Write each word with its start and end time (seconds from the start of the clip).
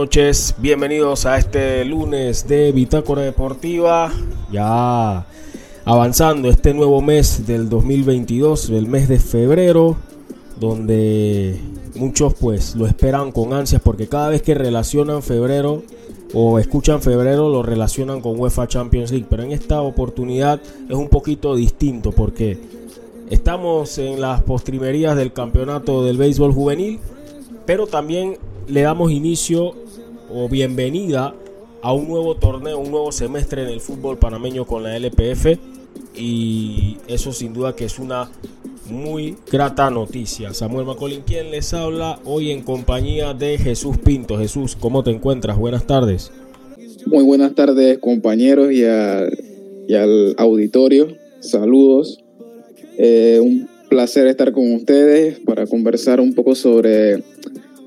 noches. 0.00 0.54
Bienvenidos 0.56 1.26
a 1.26 1.36
este 1.36 1.84
lunes 1.84 2.48
de 2.48 2.72
Bitácora 2.72 3.20
Deportiva. 3.20 4.10
Ya 4.50 5.26
avanzando 5.84 6.48
este 6.48 6.72
nuevo 6.72 7.02
mes 7.02 7.46
del 7.46 7.68
2022, 7.68 8.70
el 8.70 8.86
mes 8.86 9.10
de 9.10 9.18
febrero, 9.18 9.98
donde 10.58 11.60
muchos 11.96 12.32
pues 12.32 12.76
lo 12.76 12.86
esperan 12.86 13.30
con 13.30 13.52
ansias 13.52 13.82
porque 13.82 14.08
cada 14.08 14.30
vez 14.30 14.40
que 14.40 14.54
relacionan 14.54 15.22
febrero 15.22 15.82
o 16.32 16.58
escuchan 16.58 17.02
febrero 17.02 17.50
lo 17.50 17.62
relacionan 17.62 18.22
con 18.22 18.40
UEFA 18.40 18.68
Champions 18.68 19.10
League, 19.10 19.26
pero 19.28 19.42
en 19.42 19.52
esta 19.52 19.82
oportunidad 19.82 20.62
es 20.88 20.96
un 20.96 21.10
poquito 21.10 21.54
distinto 21.54 22.10
porque 22.10 22.58
estamos 23.28 23.98
en 23.98 24.18
las 24.22 24.40
postrimerías 24.44 25.14
del 25.14 25.34
campeonato 25.34 26.02
del 26.06 26.16
béisbol 26.16 26.54
juvenil, 26.54 27.00
pero 27.70 27.86
también 27.86 28.36
le 28.66 28.80
damos 28.80 29.12
inicio 29.12 29.76
o 30.28 30.48
bienvenida 30.48 31.36
a 31.82 31.92
un 31.92 32.08
nuevo 32.08 32.34
torneo, 32.34 32.80
un 32.80 32.90
nuevo 32.90 33.12
semestre 33.12 33.62
en 33.62 33.68
el 33.68 33.80
fútbol 33.80 34.18
panameño 34.18 34.66
con 34.66 34.82
la 34.82 34.96
LPF 34.96 35.56
y 36.16 36.96
eso 37.06 37.32
sin 37.32 37.52
duda 37.52 37.76
que 37.76 37.84
es 37.84 38.00
una 38.00 38.28
muy 38.90 39.36
grata 39.52 39.88
noticia. 39.88 40.52
Samuel 40.52 40.84
Macolín, 40.84 41.20
quien 41.24 41.52
les 41.52 41.72
habla 41.72 42.18
hoy 42.24 42.50
en 42.50 42.62
compañía 42.62 43.34
de 43.34 43.56
Jesús 43.56 43.98
Pinto. 43.98 44.36
Jesús, 44.36 44.74
¿cómo 44.74 45.04
te 45.04 45.12
encuentras? 45.12 45.56
Buenas 45.56 45.86
tardes. 45.86 46.32
Muy 47.06 47.22
buenas 47.22 47.54
tardes 47.54 47.98
compañeros 47.98 48.72
y, 48.72 48.84
al 48.84 50.34
auditorio. 50.38 51.06
Saludos. 51.38 52.18
Eh, 52.98 53.38
un 53.40 53.68
placer 53.90 54.28
estar 54.28 54.50
con 54.52 54.72
ustedes 54.72 55.38
para 55.40 55.66
conversar 55.66 56.20
un 56.20 56.32
poco 56.32 56.56
sobre 56.56 57.22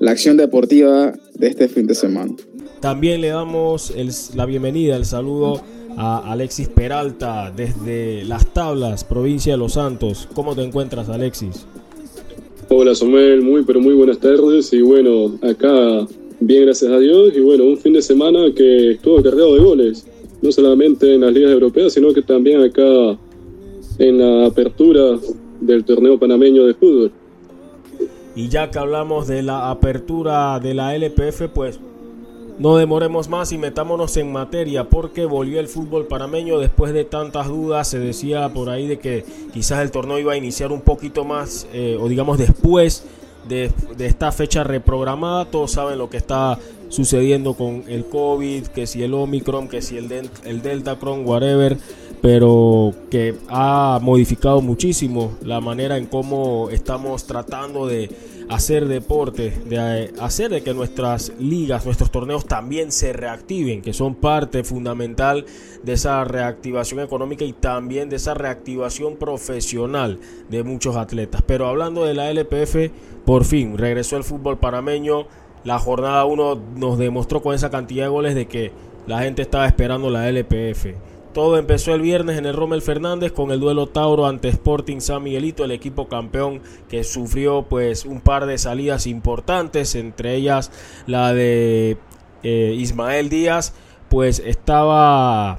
la 0.00 0.10
acción 0.10 0.36
deportiva 0.36 1.12
de 1.34 1.46
este 1.46 1.68
fin 1.68 1.86
de 1.86 1.94
semana. 1.94 2.34
También 2.80 3.20
le 3.20 3.28
damos 3.28 3.92
la 4.34 4.46
bienvenida, 4.46 4.96
el 4.96 5.04
saludo 5.04 5.62
a 5.96 6.30
Alexis 6.30 6.68
Peralta 6.68 7.52
desde 7.54 8.24
Las 8.24 8.52
Tablas, 8.52 9.04
provincia 9.04 9.52
de 9.52 9.58
Los 9.58 9.74
Santos. 9.74 10.28
¿Cómo 10.34 10.54
te 10.54 10.62
encuentras, 10.62 11.08
Alexis? 11.08 11.66
Hola, 12.68 12.94
Samuel, 12.94 13.42
muy 13.42 13.62
pero 13.62 13.80
muy 13.80 13.94
buenas 13.94 14.18
tardes 14.18 14.72
y 14.72 14.80
bueno, 14.80 15.38
acá 15.42 16.06
bien 16.40 16.64
gracias 16.64 16.90
a 16.90 16.98
Dios 16.98 17.32
y 17.36 17.40
bueno, 17.40 17.64
un 17.64 17.76
fin 17.76 17.92
de 17.92 18.02
semana 18.02 18.52
que 18.54 18.92
estuvo 18.92 19.22
cargado 19.22 19.54
de 19.54 19.60
goles, 19.60 20.06
no 20.42 20.50
solamente 20.50 21.14
en 21.14 21.20
las 21.20 21.32
ligas 21.32 21.52
europeas, 21.52 21.92
sino 21.92 22.12
que 22.12 22.22
también 22.22 22.62
acá 22.62 23.18
en 23.98 24.18
la 24.18 24.46
apertura 24.46 25.18
del 25.60 25.84
torneo 25.84 26.18
panameño 26.18 26.66
de 26.66 26.74
fútbol. 26.74 27.12
Y 28.36 28.48
ya 28.48 28.70
que 28.70 28.78
hablamos 28.78 29.26
de 29.26 29.42
la 29.42 29.70
apertura 29.70 30.58
de 30.58 30.74
la 30.74 30.94
LPF, 30.94 31.48
pues 31.54 31.78
no 32.58 32.76
demoremos 32.76 33.28
más 33.28 33.52
y 33.52 33.58
metámonos 33.58 34.16
en 34.16 34.32
materia 34.32 34.88
porque 34.88 35.24
volvió 35.24 35.58
el 35.60 35.68
fútbol 35.68 36.06
panameño 36.06 36.58
después 36.58 36.92
de 36.92 37.04
tantas 37.04 37.48
dudas. 37.48 37.88
Se 37.88 37.98
decía 37.98 38.48
por 38.52 38.70
ahí 38.70 38.86
de 38.86 38.98
que 38.98 39.24
quizás 39.52 39.80
el 39.80 39.90
torneo 39.90 40.18
iba 40.18 40.32
a 40.32 40.36
iniciar 40.36 40.72
un 40.72 40.80
poquito 40.80 41.24
más 41.24 41.66
eh, 41.72 41.96
o 42.00 42.08
digamos 42.08 42.38
después 42.38 43.04
de, 43.48 43.70
esta 43.98 44.32
fecha 44.32 44.64
reprogramada. 44.64 45.44
Todos 45.46 45.72
saben 45.72 45.98
lo 45.98 46.10
que 46.10 46.16
está 46.16 46.58
sucediendo 46.88 47.54
con 47.54 47.84
el 47.88 48.04
COVID, 48.06 48.66
que 48.68 48.86
si 48.86 49.02
el 49.02 49.14
Omicron, 49.14 49.68
que 49.68 49.82
si 49.82 49.96
el, 49.96 50.30
el 50.44 50.62
Delta 50.62 50.96
Cron, 50.96 51.26
whatever 51.26 51.76
pero 52.24 52.94
que 53.10 53.34
ha 53.50 53.98
modificado 54.00 54.62
muchísimo 54.62 55.36
la 55.42 55.60
manera 55.60 55.98
en 55.98 56.06
cómo 56.06 56.70
estamos 56.70 57.26
tratando 57.26 57.86
de 57.86 58.08
hacer 58.48 58.86
deporte, 58.86 59.50
de 59.66 60.04
eh, 60.04 60.12
hacer 60.20 60.50
de 60.50 60.62
que 60.62 60.74
nuestras 60.74 61.32
ligas, 61.38 61.84
nuestros 61.84 62.10
torneos 62.10 62.46
también 62.46 62.92
se 62.92 63.12
reactiven, 63.12 63.82
que 63.82 63.92
son 63.92 64.14
parte 64.14 64.64
fundamental 64.64 65.46
de 65.82 65.92
esa 65.92 66.24
reactivación 66.24 67.00
económica 67.00 67.44
y 67.44 67.52
también 67.52 68.08
de 68.08 68.16
esa 68.16 68.34
reactivación 68.34 69.16
profesional 69.16 70.18
de 70.48 70.62
muchos 70.62 70.96
atletas. 70.96 71.42
Pero 71.46 71.66
hablando 71.66 72.04
de 72.04 72.14
la 72.14 72.30
LPF, 72.30 72.90
por 73.24 73.44
fin 73.44 73.78
regresó 73.78 74.16
el 74.16 74.24
fútbol 74.24 74.58
panameño. 74.58 75.26
La 75.64 75.78
jornada 75.78 76.24
1 76.24 76.62
nos 76.76 76.98
demostró 76.98 77.42
con 77.42 77.54
esa 77.54 77.70
cantidad 77.70 78.04
de 78.04 78.10
goles 78.10 78.34
de 78.34 78.46
que 78.46 78.72
la 79.06 79.22
gente 79.22 79.42
estaba 79.42 79.66
esperando 79.66 80.10
la 80.10 80.28
LPF. 80.28 80.94
Todo 81.34 81.58
empezó 81.58 81.92
el 81.92 82.00
viernes 82.00 82.38
en 82.38 82.46
el 82.46 82.54
Rommel 82.54 82.80
Fernández 82.80 83.32
con 83.32 83.50
el 83.50 83.58
duelo 83.58 83.88
Tauro 83.88 84.26
ante 84.26 84.48
Sporting 84.48 85.00
San 85.00 85.24
Miguelito, 85.24 85.64
el 85.64 85.72
equipo 85.72 86.06
campeón 86.06 86.62
que 86.88 87.02
sufrió 87.02 87.62
pues 87.62 88.04
un 88.04 88.20
par 88.20 88.46
de 88.46 88.56
salidas 88.56 89.08
importantes, 89.08 89.96
entre 89.96 90.36
ellas 90.36 90.70
la 91.08 91.34
de 91.34 91.98
eh, 92.44 92.76
Ismael 92.78 93.30
Díaz, 93.30 93.74
pues 94.08 94.38
estaba 94.38 95.58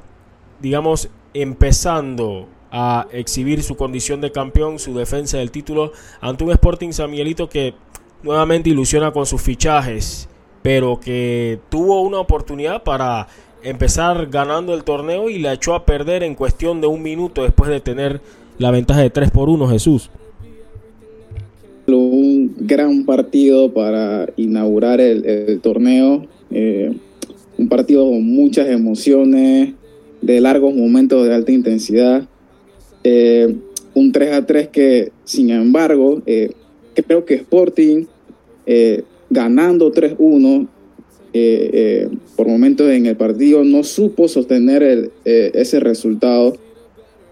digamos 0.62 1.10
empezando 1.34 2.48
a 2.72 3.08
exhibir 3.12 3.62
su 3.62 3.76
condición 3.76 4.22
de 4.22 4.32
campeón, 4.32 4.80
su 4.80 4.98
defensa 4.98 5.40
del 5.40 5.52
título 5.52 5.92
ante 6.22 6.46
un 6.46 6.52
Sporting 6.52 6.94
San 6.94 7.12
Miguelito 7.12 7.50
que 7.50 7.74
nuevamente 8.24 8.70
ilusiona 8.70 9.12
con 9.12 9.26
sus 9.26 9.42
fichajes, 9.42 10.30
pero 10.62 11.02
que 11.02 11.60
tuvo 11.68 12.00
una 12.00 12.20
oportunidad 12.20 12.84
para 12.84 13.28
empezar 13.66 14.28
ganando 14.30 14.76
el 14.76 14.84
torneo 14.84 15.30
y 15.30 15.40
la 15.40 15.54
echó 15.54 15.74
a 15.74 15.86
perder 15.86 16.24
en 16.24 16.36
cuestión 16.36 16.82
de 16.82 16.88
un 16.88 17.02
minuto 17.02 17.44
después 17.44 17.70
de 17.70 17.80
tener 17.80 18.22
la 18.60 18.72
ventaja 18.72 19.02
de 19.02 19.10
3 19.10 19.32
por 19.32 19.50
1, 19.50 19.68
Jesús. 19.68 20.10
Un 21.88 22.56
gran 22.60 23.06
partido 23.06 23.74
para 23.74 24.28
inaugurar 24.38 25.02
el, 25.02 25.60
torneo, 25.62 26.26
eh, 26.52 26.94
un 27.58 27.68
partido 27.68 28.06
con 28.06 28.24
muchas 28.24 28.70
emociones, 28.70 29.74
de 30.22 30.42
largos 30.42 30.74
momentos 30.74 31.28
de 31.28 31.34
alta 31.34 31.52
intensidad, 31.52 32.28
eh, 33.04 33.56
un 33.94 34.12
3 34.12 34.34
a 34.34 34.46
3 34.46 34.68
que 34.70 35.12
sin 35.24 35.50
embargo 35.50 36.22
eh, 36.26 36.52
creo 36.94 37.26
que 37.26 37.36
Sporting 37.36 38.06
ganando 39.30 39.92
3-1 39.92 40.68
eh, 41.38 41.70
eh, 41.74 42.10
por 42.38 42.48
momentos 42.48 42.90
en 42.90 43.08
el 43.08 43.18
partido 43.18 43.66
no 43.66 43.84
supo 43.84 44.30
sostener 44.30 45.12
eh, 45.26 45.52
ese 45.54 45.82
resultado 45.82 46.56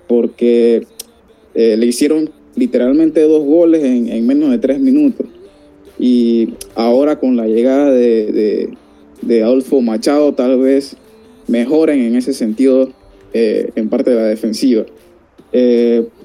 porque 0.09 0.85
le 1.55 1.85
hicieron 1.85 2.29
literalmente 2.57 3.21
dos 3.21 3.45
goles 3.45 3.81
en, 3.81 4.27
menos 4.27 4.51
de 4.51 4.57
tres 4.57 4.81
minutos. 4.81 5.25
Y 5.97 6.49
ahora 6.75 7.17
con 7.17 7.37
la 7.37 7.47
llegada 7.47 7.91
de, 7.91 8.75
Adolfo 9.41 9.79
Machado 9.79 10.33
tal 10.33 10.59
vez 10.59 10.97
mejoren 11.47 12.01
en 12.01 12.17
ese 12.17 12.33
sentido 12.33 12.91
en 13.33 13.87
parte 13.87 14.09
de 14.09 14.17
la 14.17 14.25
defensiva. 14.25 14.85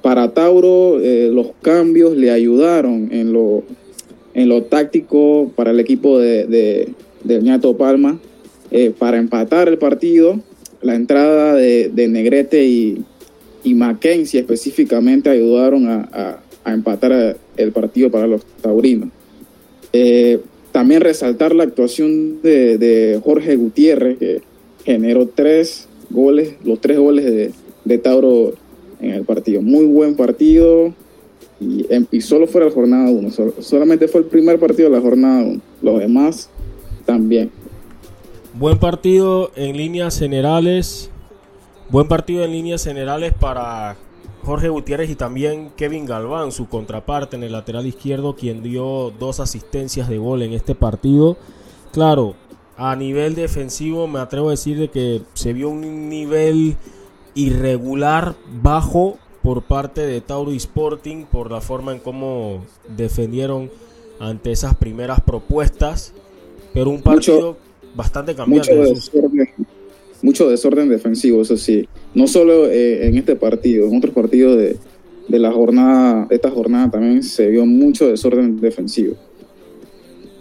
para 0.03 0.35
Tauro 0.35 0.99
los 0.99 1.51
cambios 1.63 2.17
le 2.17 2.33
ayudaron 2.33 3.11
en 3.13 3.33
lo, 3.33 3.63
en 4.35 4.49
lo 4.49 4.65
táctico 4.65 5.53
para 5.55 5.71
el 5.71 5.79
equipo 5.79 6.19
de, 6.19 6.89
del 7.25 7.43
ñato 7.43 7.77
Palma 7.77 8.19
eh, 8.71 8.93
para 8.97 9.19
empatar 9.19 9.69
el 9.69 9.79
partido. 9.79 10.41
La 10.83 10.95
entrada 10.95 11.55
de, 11.55 12.09
Negrete 12.09 12.65
y, 12.65 13.05
Mackenzie 13.65 14.41
específicamente 14.41 15.29
ayudaron 15.29 15.89
a, 15.89 16.41
empatar 16.65 17.37
el 17.57 17.73
partido 17.73 18.11
para 18.11 18.27
los 18.27 18.45
taurinos. 18.63 19.09
Eh, 19.93 20.41
también 20.73 21.01
resaltar 21.01 21.55
la 21.55 21.65
actuación 21.65 22.41
de, 22.43 23.21
Jorge 23.25 23.57
Gutiérrez, 23.57 24.19
que 24.19 24.41
generó 24.85 25.29
tres 25.29 25.89
goles, 26.11 26.55
los 26.65 26.81
tres 26.81 26.99
goles 26.99 27.53
de, 27.85 27.99
Tauro 27.99 28.53
en 29.01 29.11
el 29.11 29.25
partido. 29.25 29.63
Muy 29.63 29.87
buen 29.87 30.15
partido 30.15 30.95
y, 31.61 31.87
y 32.11 32.21
solo 32.21 32.47
fue 32.47 32.65
la 32.65 32.71
jornada 32.71 33.11
1. 33.11 33.31
solamente 33.61 34.09
fue 34.09 34.21
el 34.21 34.27
primer 34.27 34.59
partido 34.59 34.91
de 34.91 34.97
la 34.97 35.03
jornada 35.03 35.43
1. 35.43 35.61
Los 35.83 35.99
demás 36.01 36.51
también. 37.09 37.51
Buen 38.53 38.79
partido 38.79 39.51
en 39.57 39.79
líneas 39.79 40.19
generales. 40.19 41.11
Buen 41.89 42.07
partido 42.07 42.45
en 42.45 42.53
líneas 42.53 42.85
generales 42.85 43.33
para 43.33 43.97
Jorge 44.45 44.69
Gutiérrez 44.69 45.09
y 45.09 45.15
también 45.15 45.71
Kevin 45.75 46.05
Galván, 46.05 46.53
su 46.53 46.69
contraparte 46.69 47.37
en 47.37 47.45
el 47.45 47.53
lateral 47.53 47.87
izquierdo, 47.87 48.37
quien 48.37 48.63
dio 48.63 49.11
dos 49.19 49.41
asistencias 49.41 50.11
de 50.11 50.19
gol 50.19 50.43
en 50.43 50.53
este 50.53 50.75
partido. 50.75 51.39
Claro, 51.93 52.35
a 52.77 52.95
nivel 52.95 53.35
defensivo 53.35 54.07
me 54.07 54.19
atrevo 54.19 54.49
a 54.49 54.51
decir 54.51 54.79
de 54.79 54.91
que 54.91 55.23
se 55.33 55.55
vio 55.55 55.71
un 55.71 56.11
nivel 56.11 56.77
irregular, 57.35 58.35
bajo 58.63 59.17
por 59.43 59.63
parte 59.63 60.03
de 60.03 60.21
Tauro 60.21 60.51
Sporting 60.53 61.25
por 61.25 61.51
la 61.51 61.63
forma 61.63 61.93
en 61.93 62.01
cómo 62.01 62.67
defendieron 62.87 63.71
ante 64.21 64.53
esas 64.53 64.75
primeras 64.75 65.23
propuestas. 65.23 66.13
Pero 66.79 66.91
un 66.91 67.03
partido 67.03 67.57
bastante 67.97 68.37
cambiante. 68.37 68.73
Mucho 70.23 70.49
desorden, 70.49 70.89
defensivo, 70.89 71.43
eso 71.43 71.57
sí. 71.57 71.89
No 72.15 72.29
solo 72.29 72.67
eh, 72.69 73.09
en 73.09 73.17
este 73.17 73.35
partido, 73.35 73.89
en 73.89 73.97
otros 73.97 74.15
partidos 74.15 74.57
de, 74.57 74.79
la 75.39 75.51
jornada, 75.51 76.29
esta 76.31 76.51
jornada 76.51 76.89
también 76.91 77.25
se 77.25 77.49
vio 77.49 77.67
mucho 77.67 78.07
desorden 78.07 78.61
defensivo. 78.61 79.17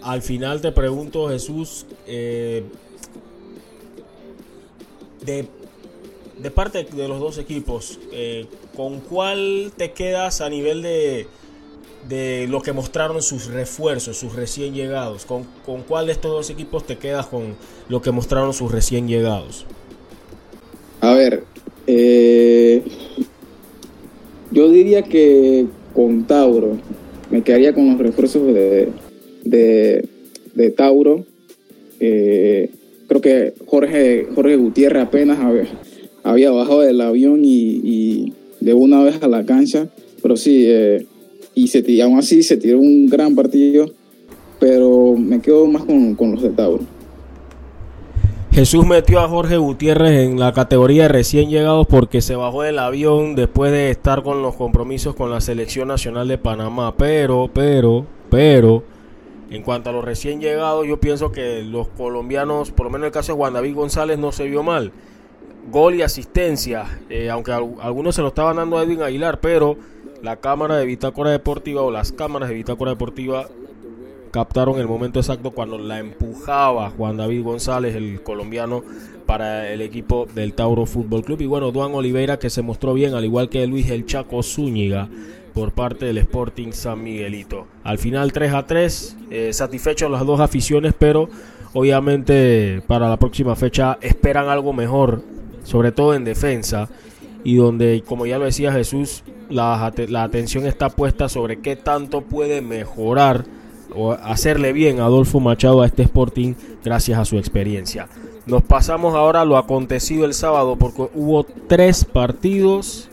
al 0.02 0.22
final 0.22 0.60
te 0.60 0.70
pregunto, 0.70 1.28
Jesús, 1.28 1.86
eh, 2.06 2.62
de, 5.24 5.46
de, 6.40 6.50
parte 6.52 6.84
de 6.84 7.08
los 7.08 7.18
dos 7.18 7.38
equipos, 7.38 7.98
eh, 8.12 8.46
¿con 8.76 9.00
cuál 9.00 9.72
te 9.76 9.90
quedas 9.90 10.40
a 10.40 10.48
nivel 10.48 10.82
de, 10.82 11.26
de 12.08 12.46
lo 12.48 12.62
que 12.62 12.72
mostraron 12.72 13.22
sus 13.22 13.46
refuerzos, 13.46 14.16
sus 14.16 14.34
recién 14.34 14.74
llegados? 14.74 15.26
¿Con, 15.26 15.44
¿Con 15.66 15.82
cuál 15.82 16.06
de 16.06 16.12
estos 16.12 16.30
dos 16.30 16.50
equipos 16.50 16.86
te 16.86 16.96
quedas 16.96 17.26
con 17.26 17.54
lo 17.88 18.02
que 18.02 18.10
mostraron 18.10 18.52
sus 18.54 18.72
recién 18.72 19.08
llegados? 19.08 19.66
A 21.00 21.14
ver, 21.14 21.44
eh, 21.86 22.82
yo 24.50 24.68
diría 24.70 25.02
que 25.02 25.66
con 25.94 26.26
Tauro, 26.26 26.76
me 27.30 27.42
quedaría 27.42 27.72
con 27.72 27.90
los 27.90 27.98
refuerzos 27.98 28.46
de, 28.52 28.88
de, 29.44 30.70
Tauro. 30.70 31.24
Eh, 32.00 32.70
creo 33.06 33.20
que 33.20 33.54
Jorge, 33.66 34.26
Jorge 34.34 34.56
Gutiérrez 34.56 35.02
apenas 35.02 35.38
había, 36.22 36.50
bajado 36.50 36.80
del 36.80 37.00
avión 37.00 37.40
y, 37.42 38.32
de 38.60 38.74
una 38.74 39.02
vez 39.02 39.22
a 39.22 39.28
la 39.28 39.44
cancha, 39.46 39.88
pero 40.20 40.36
sí, 40.36 40.64
eh, 40.66 41.06
y, 41.58 41.66
se, 41.66 42.02
aún 42.02 42.18
así 42.18 42.42
se 42.42 42.56
tiró 42.56 42.78
un 42.78 43.08
gran 43.08 43.34
partido, 43.34 43.90
pero 44.60 45.14
me 45.16 45.40
quedo 45.40 45.66
más 45.66 45.84
con, 45.84 46.14
con 46.14 46.32
los 46.32 46.42
de. 46.42 46.52
Jesús 48.52 48.86
metió 48.86 49.20
a 49.20 49.28
Jorge 49.28 49.56
Gutiérrez 49.56 50.12
en 50.20 50.38
la 50.38 50.52
categoría 50.52 51.02
de 51.02 51.08
recién 51.08 51.50
llegados 51.50 51.86
porque 51.86 52.20
se 52.20 52.34
bajó 52.34 52.62
del 52.62 52.78
avión 52.78 53.34
después 53.34 53.70
de 53.70 53.90
estar 53.90 54.22
con 54.22 54.42
los 54.42 54.54
compromisos 54.54 55.14
con 55.14 55.30
la 55.30 55.40
selección 55.40 55.88
nacional 55.88 56.28
de 56.28 56.38
Panamá. 56.38 56.96
Pero, 56.96 57.50
pero, 57.52 58.06
pero, 58.30 58.84
en 59.50 59.62
cuanto 59.62 59.90
a 59.90 59.92
los 59.92 60.04
recién 60.04 60.40
llegados, 60.40 60.86
yo 60.86 60.98
pienso 60.98 61.30
que 61.30 61.62
los 61.62 61.88
colombianos, 61.88 62.70
por 62.70 62.86
lo 62.86 62.90
menos 62.90 63.04
en 63.04 63.08
el 63.08 63.12
caso 63.12 63.32
de 63.32 63.38
Juan 63.38 63.52
David 63.52 63.74
González, 63.74 64.18
no 64.18 64.32
se 64.32 64.44
vio 64.44 64.62
mal. 64.62 64.92
Gol 65.70 65.96
y 65.96 66.02
asistencia, 66.02 67.00
eh, 67.10 67.30
aunque 67.30 67.52
algunos 67.52 68.14
se 68.14 68.22
lo 68.22 68.28
estaban 68.28 68.56
dando 68.56 68.78
a 68.78 68.84
Edwin 68.84 69.02
Aguilar, 69.02 69.38
pero 69.40 69.76
la 70.22 70.36
cámara 70.36 70.76
de 70.76 70.86
Bitácora 70.86 71.30
Deportiva 71.30 71.82
o 71.82 71.90
las 71.90 72.12
cámaras 72.12 72.48
de 72.48 72.56
Bitácora 72.56 72.92
Deportiva 72.92 73.48
captaron 74.30 74.78
el 74.78 74.86
momento 74.86 75.20
exacto 75.20 75.52
cuando 75.52 75.78
la 75.78 75.98
empujaba 75.98 76.90
Juan 76.90 77.16
David 77.16 77.42
González, 77.42 77.94
el 77.94 78.22
colombiano, 78.22 78.82
para 79.26 79.70
el 79.70 79.82
equipo 79.82 80.26
del 80.34 80.54
Tauro 80.54 80.86
Fútbol 80.86 81.24
Club. 81.24 81.40
Y 81.42 81.46
bueno, 81.46 81.70
Duan 81.70 81.94
Oliveira 81.94 82.38
que 82.38 82.50
se 82.50 82.62
mostró 82.62 82.94
bien, 82.94 83.14
al 83.14 83.24
igual 83.24 83.48
que 83.48 83.66
Luis 83.66 83.90
El 83.90 84.06
Chaco 84.06 84.42
Zúñiga 84.42 85.08
por 85.54 85.72
parte 85.72 86.06
del 86.06 86.18
Sporting 86.18 86.72
San 86.72 87.02
Miguelito. 87.02 87.66
Al 87.84 87.98
final 87.98 88.32
3 88.32 88.52
a 88.54 88.66
3, 88.66 89.16
eh, 89.30 89.52
satisfechos 89.52 90.10
las 90.10 90.24
dos 90.24 90.40
aficiones, 90.40 90.94
pero 90.98 91.28
obviamente 91.72 92.82
para 92.86 93.08
la 93.08 93.16
próxima 93.18 93.56
fecha 93.56 93.98
esperan 94.00 94.48
algo 94.48 94.72
mejor, 94.72 95.22
sobre 95.64 95.92
todo 95.92 96.14
en 96.14 96.24
defensa, 96.24 96.88
y 97.44 97.56
donde, 97.56 98.02
como 98.06 98.26
ya 98.26 98.38
lo 98.38 98.44
decía 98.44 98.72
Jesús, 98.72 99.24
la, 99.50 99.92
la 100.08 100.22
atención 100.22 100.66
está 100.66 100.90
puesta 100.90 101.28
sobre 101.28 101.60
qué 101.60 101.76
tanto 101.76 102.22
puede 102.22 102.60
mejorar 102.60 103.44
o 103.94 104.12
hacerle 104.12 104.72
bien 104.72 105.00
a 105.00 105.06
Adolfo 105.06 105.40
Machado 105.40 105.82
a 105.82 105.86
este 105.86 106.02
Sporting 106.02 106.54
gracias 106.84 107.18
a 107.18 107.24
su 107.24 107.38
experiencia. 107.38 108.08
Nos 108.46 108.62
pasamos 108.62 109.14
ahora 109.14 109.42
a 109.42 109.44
lo 109.44 109.56
acontecido 109.56 110.24
el 110.24 110.34
sábado 110.34 110.76
porque 110.76 111.08
hubo 111.14 111.44
tres 111.44 112.04
partidos 112.04 113.08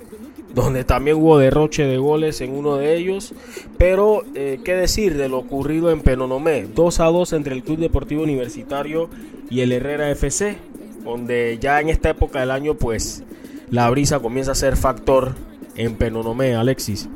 donde 0.55 0.85
también 0.85 1.17
hubo 1.17 1.37
derroche 1.37 1.85
de 1.85 1.97
goles 1.97 2.39
en 2.39 2.55
uno 2.55 2.77
de 2.77 2.95
ellos. 2.95 3.33
Pero, 3.77 4.23
eh, 4.33 4.61
¿qué 4.63 4.73
decir 4.73 5.17
de 5.17 5.27
lo 5.27 5.39
ocurrido 5.39 5.91
en 5.91 6.01
Penonomé? 6.01 6.65
2 6.73 6.99
a 7.01 7.05
2 7.05 7.33
entre 7.33 7.53
el 7.53 7.63
Club 7.63 7.79
Deportivo 7.79 8.23
Universitario 8.23 9.09
y 9.49 9.59
el 9.59 9.73
Herrera 9.73 10.09
FC, 10.09 10.57
donde 11.03 11.57
ya 11.59 11.81
en 11.81 11.89
esta 11.89 12.09
época 12.09 12.39
del 12.39 12.51
año, 12.51 12.75
pues 12.75 13.23
la 13.69 13.89
brisa 13.89 14.19
comienza 14.19 14.53
a 14.53 14.55
ser 14.55 14.77
factor 14.77 15.35
en 15.77 15.95
Penonomé, 15.95 16.55
Alexis. 16.55 17.07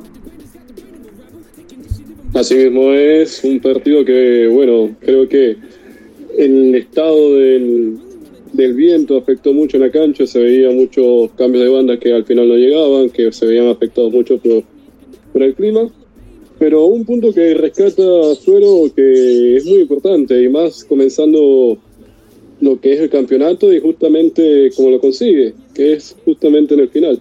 Así 2.32 2.54
mismo 2.54 2.92
es 2.92 3.42
un 3.42 3.60
partido 3.60 4.04
que, 4.04 4.46
bueno, 4.46 4.94
creo 5.00 5.28
que 5.28 5.56
el 6.38 6.74
estado 6.76 7.34
del, 7.34 7.98
viento 8.52 9.16
afectó 9.16 9.52
mucho 9.52 9.78
en 9.78 9.84
la 9.84 9.90
cancha, 9.90 10.26
se 10.26 10.38
veía 10.38 10.70
muchos 10.70 11.30
cambios 11.32 11.64
de 11.64 11.70
banda 11.70 11.98
que 11.98 12.12
al 12.12 12.24
final 12.24 12.48
no 12.48 12.54
llegaban, 12.54 13.10
que 13.10 13.32
se 13.32 13.46
veían 13.46 13.68
afectados 13.68 14.12
mucho 14.12 14.38
por, 14.38 14.62
por 15.32 15.42
el 15.42 15.54
clima. 15.54 15.90
Pero 16.58 16.84
un 16.84 17.04
punto 17.04 17.32
que 17.32 17.54
rescata 17.54 18.34
Suero 18.34 18.92
que 18.94 19.56
es 19.56 19.64
muy 19.64 19.80
importante 19.80 20.42
y 20.42 20.48
más 20.48 20.84
comenzando 20.84 21.78
lo 22.60 22.80
que 22.80 22.92
es 22.92 23.00
el 23.00 23.10
campeonato 23.10 23.72
y 23.72 23.80
justamente 23.80 24.70
cómo 24.76 24.90
lo 24.90 25.00
consigue, 25.00 25.54
que 25.74 25.94
es 25.94 26.14
justamente 26.24 26.74
en 26.74 26.80
el 26.80 26.90
final. 26.90 27.20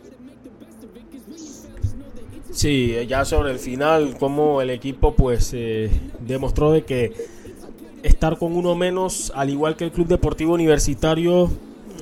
Sí, 2.60 2.94
ya 3.08 3.24
sobre 3.24 3.52
el 3.52 3.58
final, 3.58 4.18
como 4.20 4.62
el 4.62 4.70
equipo 4.70 5.14
pues 5.14 5.52
eh, 5.54 5.90
demostró 6.20 6.74
de 6.74 6.84
que 6.84 7.14
estar 8.04 8.38
con 8.38 8.52
uno 8.52 8.76
menos, 8.76 9.32
al 9.34 9.50
igual 9.50 9.78
que 9.78 9.86
el 9.86 9.94
Club 9.94 10.08
Deportivo 10.08 10.56
Universitario, 10.56 11.50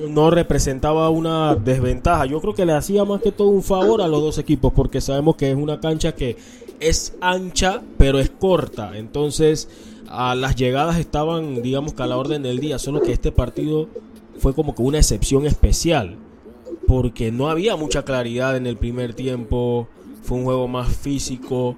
no 0.08 0.30
representaba 0.30 1.10
una 1.10 1.54
desventaja. 1.54 2.26
Yo 2.26 2.40
creo 2.40 2.56
que 2.56 2.66
le 2.66 2.72
hacía 2.72 3.04
más 3.04 3.22
que 3.22 3.30
todo 3.30 3.50
un 3.50 3.62
favor 3.62 4.02
a 4.02 4.08
los 4.08 4.20
dos 4.20 4.38
equipos, 4.38 4.72
porque 4.72 5.00
sabemos 5.00 5.36
que 5.36 5.48
es 5.48 5.56
una 5.56 5.78
cancha 5.78 6.16
que 6.16 6.36
es 6.80 7.14
ancha, 7.20 7.80
pero 7.96 8.18
es 8.18 8.28
corta. 8.28 8.98
Entonces, 8.98 9.68
a 10.08 10.34
las 10.34 10.56
llegadas 10.56 10.98
estaban, 10.98 11.62
digamos 11.62 11.92
que 11.92 12.02
a 12.02 12.08
la 12.08 12.16
orden 12.16 12.42
del 12.42 12.58
día, 12.58 12.80
solo 12.80 13.00
que 13.00 13.12
este 13.12 13.30
partido 13.30 13.88
fue 14.40 14.54
como 14.54 14.74
que 14.74 14.82
una 14.82 14.98
excepción 14.98 15.46
especial, 15.46 16.16
porque 16.88 17.30
no 17.30 17.48
había 17.48 17.76
mucha 17.76 18.04
claridad 18.04 18.56
en 18.56 18.66
el 18.66 18.76
primer 18.76 19.14
tiempo 19.14 19.86
fue 20.22 20.38
un 20.38 20.44
juego 20.44 20.68
más 20.68 20.88
físico. 20.88 21.76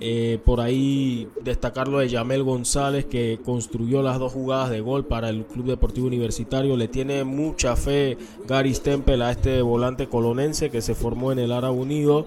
Eh, 0.00 0.38
por 0.44 0.60
ahí 0.60 1.28
destacar 1.42 1.88
lo 1.88 2.00
de 2.00 2.08
Yamel 2.08 2.42
González 2.42 3.06
que 3.06 3.38
construyó 3.44 4.02
las 4.02 4.18
dos 4.18 4.32
jugadas 4.32 4.68
de 4.68 4.80
gol 4.80 5.06
para 5.06 5.30
el 5.30 5.44
Club 5.46 5.66
Deportivo 5.66 6.06
Universitario. 6.08 6.76
Le 6.76 6.88
tiene 6.88 7.24
mucha 7.24 7.76
fe 7.76 8.18
Gary 8.46 8.74
Stempel 8.74 9.22
a 9.22 9.30
este 9.30 9.62
volante 9.62 10.08
colonense 10.08 10.68
que 10.70 10.82
se 10.82 10.94
formó 10.94 11.32
en 11.32 11.38
el 11.38 11.52
Ara 11.52 11.70
Unido. 11.70 12.26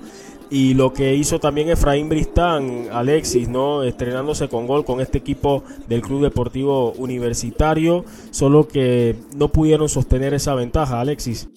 Y 0.50 0.76
lo 0.76 0.94
que 0.94 1.14
hizo 1.14 1.40
también 1.40 1.70
Efraín 1.70 2.08
Bristán, 2.08 2.88
Alexis, 2.94 3.50
¿no? 3.50 3.84
Estrenándose 3.84 4.48
con 4.48 4.66
gol 4.66 4.86
con 4.86 5.02
este 5.02 5.18
equipo 5.18 5.64
del 5.88 6.02
Club 6.02 6.24
Deportivo 6.24 6.94
Universitario. 6.94 8.06
Solo 8.32 8.68
que 8.68 9.18
no 9.36 9.50
pudieron 9.50 9.90
sostener 9.90 10.34
esa 10.34 10.56
ventaja, 10.56 11.02
Alexis. 11.02 11.50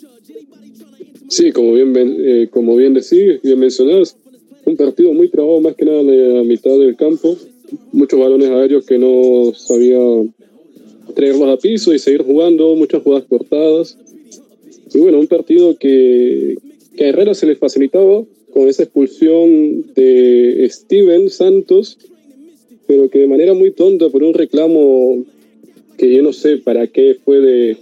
Sí, 1.30 1.52
como 1.52 1.74
bien, 1.74 1.94
eh, 1.96 2.48
como 2.50 2.74
bien 2.74 2.92
decís, 2.92 3.40
bien 3.40 3.60
mencionás, 3.60 4.16
un 4.66 4.76
partido 4.76 5.12
muy 5.12 5.28
trabado 5.28 5.60
más 5.60 5.76
que 5.76 5.84
nada 5.84 6.00
en 6.00 6.34
la 6.34 6.42
mitad 6.42 6.76
del 6.76 6.96
campo, 6.96 7.36
muchos 7.92 8.18
balones 8.18 8.50
aéreos 8.50 8.84
que 8.84 8.98
no 8.98 9.52
sabía 9.54 9.96
traerlos 11.14 11.48
a 11.48 11.56
piso 11.56 11.94
y 11.94 12.00
seguir 12.00 12.22
jugando, 12.22 12.74
muchas 12.74 13.04
jugadas 13.04 13.26
cortadas. 13.28 13.96
Y 14.92 14.98
bueno, 14.98 15.20
un 15.20 15.28
partido 15.28 15.76
que, 15.76 16.56
que 16.96 17.04
a 17.04 17.08
Herrera 17.10 17.32
se 17.34 17.46
le 17.46 17.54
facilitaba 17.54 18.24
con 18.52 18.68
esa 18.68 18.82
expulsión 18.82 19.84
de 19.94 20.66
Steven 20.68 21.30
Santos, 21.30 21.96
pero 22.88 23.08
que 23.08 23.20
de 23.20 23.28
manera 23.28 23.54
muy 23.54 23.70
tonta 23.70 24.08
por 24.08 24.24
un 24.24 24.34
reclamo 24.34 25.24
que 25.96 26.12
yo 26.12 26.22
no 26.24 26.32
sé 26.32 26.56
para 26.56 26.88
qué 26.88 27.16
fue 27.24 27.38
de, 27.38 27.76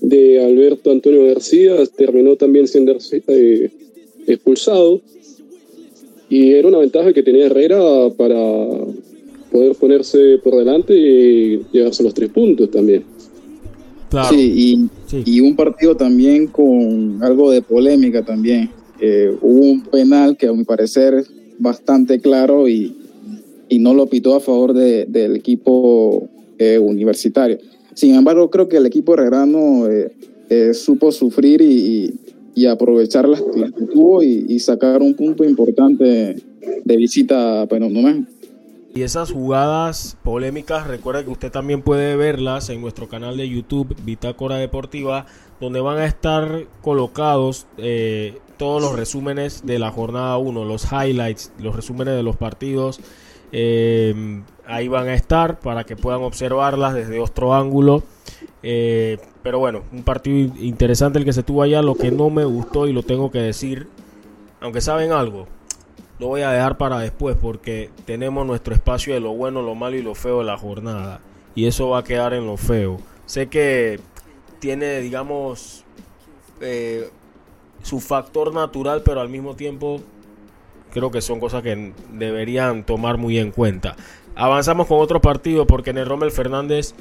de 0.00 0.44
Alberto 0.44 0.90
Antonio 0.90 1.26
García 1.26 1.74
terminó 1.96 2.36
también 2.36 2.68
siendo 2.68 2.96
eh, 3.28 3.70
expulsado 4.26 5.00
y 6.28 6.52
era 6.52 6.68
una 6.68 6.78
ventaja 6.78 7.12
que 7.12 7.22
tenía 7.22 7.46
Herrera 7.46 8.10
para 8.16 8.36
poder 9.50 9.74
ponerse 9.76 10.38
por 10.42 10.56
delante 10.56 10.94
y 10.96 11.62
llevarse 11.72 12.02
los 12.02 12.14
tres 12.14 12.30
puntos 12.30 12.70
también. 12.70 13.04
Sí, 14.30 14.88
y, 15.24 15.40
un 15.40 15.56
partido 15.56 15.96
también 15.96 16.46
con 16.46 17.22
algo 17.22 17.50
de 17.50 17.60
polémica 17.60 18.24
también. 18.24 18.70
hubo 19.40 19.60
un 19.60 19.82
penal 19.82 20.36
que 20.36 20.46
a 20.46 20.52
mi 20.52 20.64
parecer 20.64 21.24
bastante 21.58 22.20
claro 22.20 22.68
y, 22.68 22.94
no 23.78 23.94
lo 23.94 24.06
pitó 24.06 24.34
a 24.34 24.40
favor 24.40 24.72
del 24.72 25.36
equipo 25.36 26.28
eh, 26.58 26.78
universitario. 26.78 27.58
Sin 27.96 28.14
embargo, 28.14 28.50
creo 28.50 28.68
que 28.68 28.76
el 28.76 28.84
equipo 28.84 29.14
herrerano 29.14 29.88
eh, 29.88 30.12
eh, 30.50 30.74
supo 30.74 31.10
sufrir 31.10 31.62
y, 31.62 32.66
aprovechar 32.66 33.26
las, 33.26 33.40
que 33.40 33.86
tuvo 33.86 34.22
y, 34.22 34.58
sacar 34.58 35.00
un 35.00 35.14
punto 35.14 35.44
importante 35.44 36.36
de 36.84 36.96
visita 36.96 37.62
a 37.62 37.66
Penonomé. 37.66 38.26
Y 38.94 39.02
esas 39.02 39.32
jugadas 39.32 40.18
polémicas, 40.22 40.86
recuerda 40.86 41.24
que 41.24 41.30
usted 41.30 41.50
también 41.50 41.80
puede 41.80 42.16
verlas 42.16 42.68
en 42.68 42.82
nuestro 42.82 43.08
canal 43.08 43.38
de 43.38 43.48
YouTube, 43.48 43.96
Bitácora 44.04 44.58
Deportiva, 44.58 45.24
donde 45.58 45.80
van 45.80 45.96
a 45.96 46.04
estar 46.04 46.66
colocados 46.82 47.66
eh, 47.78 48.38
todos 48.58 48.82
los 48.82 48.94
resúmenes 48.94 49.64
de 49.64 49.78
la 49.78 49.90
jornada 49.90 50.36
1, 50.36 50.66
los 50.66 50.86
highlights, 50.92 51.50
los 51.62 51.74
resúmenes 51.74 52.14
de 52.14 52.22
los 52.22 52.36
partidos 52.36 53.00
Eh, 53.52 54.42
ahí 54.66 54.88
van 54.88 55.08
a 55.08 55.14
estar 55.14 55.60
para 55.60 55.84
que 55.84 55.96
puedan 55.96 56.22
observarlas 56.22 56.94
desde 56.94 57.20
otro 57.20 57.54
ángulo. 57.54 58.02
Eh, 58.62 59.18
pero 59.42 59.58
bueno, 59.58 59.82
un 59.92 60.02
partido 60.02 60.54
interesante 60.58 61.18
el 61.18 61.24
que 61.24 61.32
se 61.32 61.42
tuvo 61.42 61.62
allá. 61.62 61.82
Lo 61.82 61.94
que 61.94 62.10
no 62.10 62.30
me 62.30 62.44
gustó 62.44 62.86
y 62.86 62.92
lo 62.92 63.02
tengo 63.02 63.30
que 63.30 63.38
decir, 63.38 63.88
aunque 64.60 64.80
saben 64.80 65.12
algo, 65.12 65.46
lo 66.18 66.28
voy 66.28 66.42
a 66.42 66.50
dejar 66.50 66.78
para 66.78 66.98
después 66.98 67.36
porque 67.40 67.90
tenemos 68.04 68.46
nuestro 68.46 68.74
espacio 68.74 69.14
de 69.14 69.20
lo 69.20 69.34
bueno, 69.34 69.62
lo 69.62 69.74
malo 69.74 69.96
y 69.96 70.02
lo 70.02 70.14
feo 70.14 70.40
de 70.40 70.44
la 70.44 70.56
jornada. 70.56 71.20
Y 71.54 71.66
eso 71.66 71.88
va 71.90 72.00
a 72.00 72.04
quedar 72.04 72.34
en 72.34 72.46
lo 72.46 72.56
feo. 72.56 72.98
Sé 73.26 73.48
que 73.48 74.00
tiene, 74.58 75.00
digamos, 75.00 75.84
eh, 76.60 77.10
su 77.82 78.00
factor 78.00 78.52
natural, 78.52 79.02
pero 79.04 79.20
al 79.20 79.28
mismo 79.28 79.54
tiempo 79.54 80.00
creo 80.96 81.10
que 81.10 81.20
son 81.20 81.40
cosas 81.40 81.62
que 81.62 81.92
deberían 82.14 82.82
tomar 82.82 83.18
muy 83.18 83.38
en 83.38 83.50
cuenta. 83.50 83.96
Avanzamos 84.34 84.86
con 84.86 84.98
otro 84.98 85.20
partido 85.20 85.66
porque 85.66 85.90
en 85.90 85.98
el 85.98 86.06
Rommel 86.06 86.30
Fernández 86.30 86.94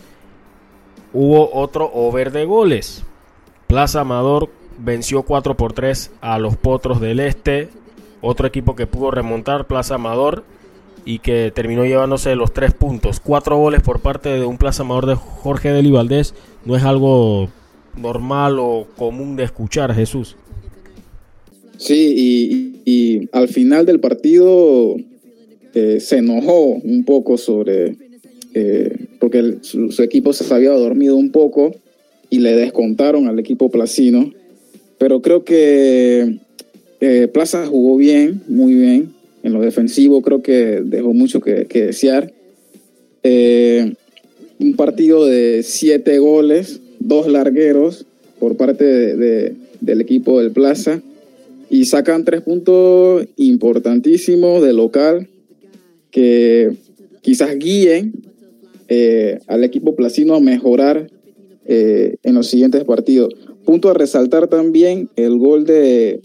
hubo 1.14 1.50
otro 1.54 1.90
over 1.94 2.34
de 2.34 2.44
goles. 2.44 3.06
Plaza 3.68 4.02
Amador 4.02 4.50
venció 4.78 5.24
4 5.24 5.56
por 5.56 5.72
3 5.72 6.12
a 6.20 6.40
los 6.40 6.58
Potros 6.58 7.00
del 7.00 7.22
Este. 7.22 7.70
Otro 8.20 8.48
equipo 8.48 8.76
que 8.76 8.86
pudo 8.86 9.12
remontar, 9.12 9.66
Plaza 9.66 9.96
Amador, 9.96 10.44
y 11.06 11.20
que 11.20 11.54
terminó 11.56 11.86
llevándose 11.86 12.36
los 12.36 12.52
3 12.52 12.74
puntos. 12.74 13.22
4 13.22 13.56
goles 13.56 13.82
por 13.82 14.02
parte 14.02 14.28
de 14.28 14.46
un 14.46 14.58
Plaza 14.58 14.84
Amador 14.84 15.06
de 15.06 15.16
Jorge 15.16 15.72
Deli 15.72 15.92
Valdés 15.92 16.36
no 16.66 16.76
es 16.76 16.84
algo 16.84 17.48
normal 17.96 18.58
o 18.60 18.88
común 18.98 19.38
de 19.38 19.46
escuchar, 19.46 19.96
Jesús. 19.96 20.36
Sí, 21.78 22.72
y, 22.86 23.30
al 23.32 23.48
final 23.48 23.86
del 23.86 24.00
partido 24.00 24.96
eh, 25.74 26.00
se 26.00 26.18
enojó 26.18 26.68
un 26.68 27.04
poco 27.04 27.38
sobre, 27.38 27.96
eh, 28.54 28.96
porque 29.20 29.56
su, 29.62 29.90
equipo 30.02 30.34
se 30.34 30.54
había 30.54 30.72
dormido 30.72 31.16
un 31.16 31.32
poco 31.32 31.76
y 32.30 32.40
le 32.40 32.56
descontaron 32.56 33.28
al 33.28 33.40
equipo 33.40 33.70
placino, 33.70 34.32
pero 34.98 35.22
creo 35.22 35.44
que 35.44 36.38
eh, 37.02 37.28
Plaza 37.34 37.66
jugó 37.66 37.98
bien, 37.98 38.42
muy 38.48 38.76
bien, 38.76 39.14
en 39.44 39.54
lo 39.54 39.62
defensivo 39.62 40.22
creo 40.22 40.42
que 40.42 40.82
dejó 40.84 41.14
mucho 41.14 41.42
que, 41.42 41.66
desear. 41.66 42.32
un 44.60 44.76
partido 44.76 45.26
de 45.26 45.64
siete 45.64 46.20
goles, 46.20 46.80
dos 47.00 47.28
largueros 47.28 48.06
por 48.40 48.56
parte 48.56 48.86
del 48.86 50.02
equipo 50.02 50.40
del 50.40 50.52
Plaza 50.52 51.02
y 51.70 51.86
sacan 51.86 52.26
tres 52.26 52.42
puntos 52.42 53.26
importantísimos 53.38 54.64
de 54.64 54.74
local 54.74 55.28
que 56.12 56.72
quizás 57.22 57.58
guíen 57.58 58.14
eh, 58.88 59.40
al 59.48 59.64
equipo 59.64 59.96
placino 59.96 60.36
a 60.36 60.40
mejorar 60.40 61.10
eh, 61.66 62.18
en 62.24 62.36
los 62.36 62.48
siguientes 62.48 62.84
partidos. 62.84 63.34
Punto 63.66 63.90
a 63.90 63.96
resaltar 63.96 64.48
también 64.48 65.10
el 65.16 65.38
gol 65.40 65.66
de, 65.66 66.20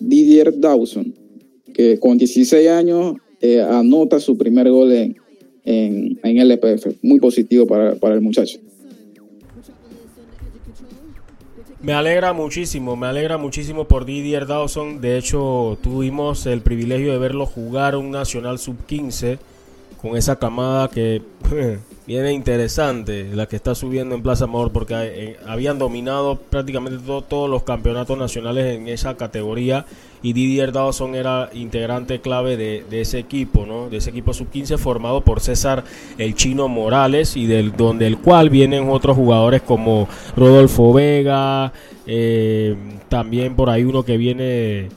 Didier 0.00 0.58
Dawson, 0.58 1.14
que 1.72 1.98
con 2.00 2.18
16 2.18 2.68
años 2.68 3.14
eh, 3.40 3.60
anota 3.60 4.18
su 4.18 4.36
primer 4.36 4.68
gol 4.68 4.92
en, 4.92 5.16
en, 5.64 6.18
en 6.24 6.38
LPF. 6.38 6.88
Muy 7.02 7.20
positivo 7.20 7.66
para, 7.66 7.94
para 7.94 8.14
el 8.14 8.20
muchacho. 8.20 8.58
Me 11.82 11.94
alegra 11.94 12.32
muchísimo, 12.32 12.94
me 12.94 13.08
alegra 13.08 13.38
muchísimo 13.38 13.88
por 13.88 14.04
Didier 14.04 14.46
Dawson. 14.46 15.00
De 15.00 15.18
hecho, 15.18 15.76
tuvimos 15.82 16.46
el 16.46 16.60
privilegio 16.60 17.10
de 17.10 17.18
verlo 17.18 17.44
jugar 17.44 17.96
un 17.96 18.12
Nacional 18.12 18.60
Sub-15 18.60 19.40
con 20.02 20.16
esa 20.16 20.36
camada 20.36 20.88
que 20.88 21.22
viene 22.08 22.32
interesante, 22.32 23.30
la 23.32 23.46
que 23.46 23.54
está 23.54 23.76
subiendo 23.76 24.16
en 24.16 24.22
Plaza 24.22 24.44
Amor, 24.44 24.72
porque 24.72 24.94
eh, 24.98 25.36
habían 25.46 25.78
dominado 25.78 26.36
prácticamente 26.36 26.98
todos 27.28 27.48
los 27.48 27.62
campeonatos 27.62 28.18
nacionales 28.18 28.74
en 28.74 28.88
esa 28.88 29.16
categoría 29.16 29.86
y 30.20 30.32
Didier 30.32 30.72
Dawson 30.72 31.14
era 31.14 31.50
integrante 31.52 32.20
clave 32.20 32.56
de, 32.56 33.00
ese 33.00 33.20
equipo, 33.20 33.64
¿no? 33.64 33.90
de 33.90 33.98
ese 33.98 34.10
equipo 34.10 34.34
sub-15 34.34 34.76
formado 34.76 35.20
por 35.20 35.40
César 35.40 35.84
el 36.18 36.34
Chino 36.34 36.66
Morales 36.66 37.36
y 37.36 37.46
del 37.46 37.76
donde 37.76 38.08
el 38.08 38.18
cual 38.18 38.50
vienen 38.50 38.88
otros 38.88 39.16
jugadores 39.16 39.62
como 39.62 40.08
Rodolfo 40.36 40.92
Vega, 40.92 41.72
eh, 42.06 42.76
también 43.08 43.54
por 43.54 43.70
ahí 43.70 43.84
uno 43.84 44.04
que 44.04 44.16
viene 44.16 44.88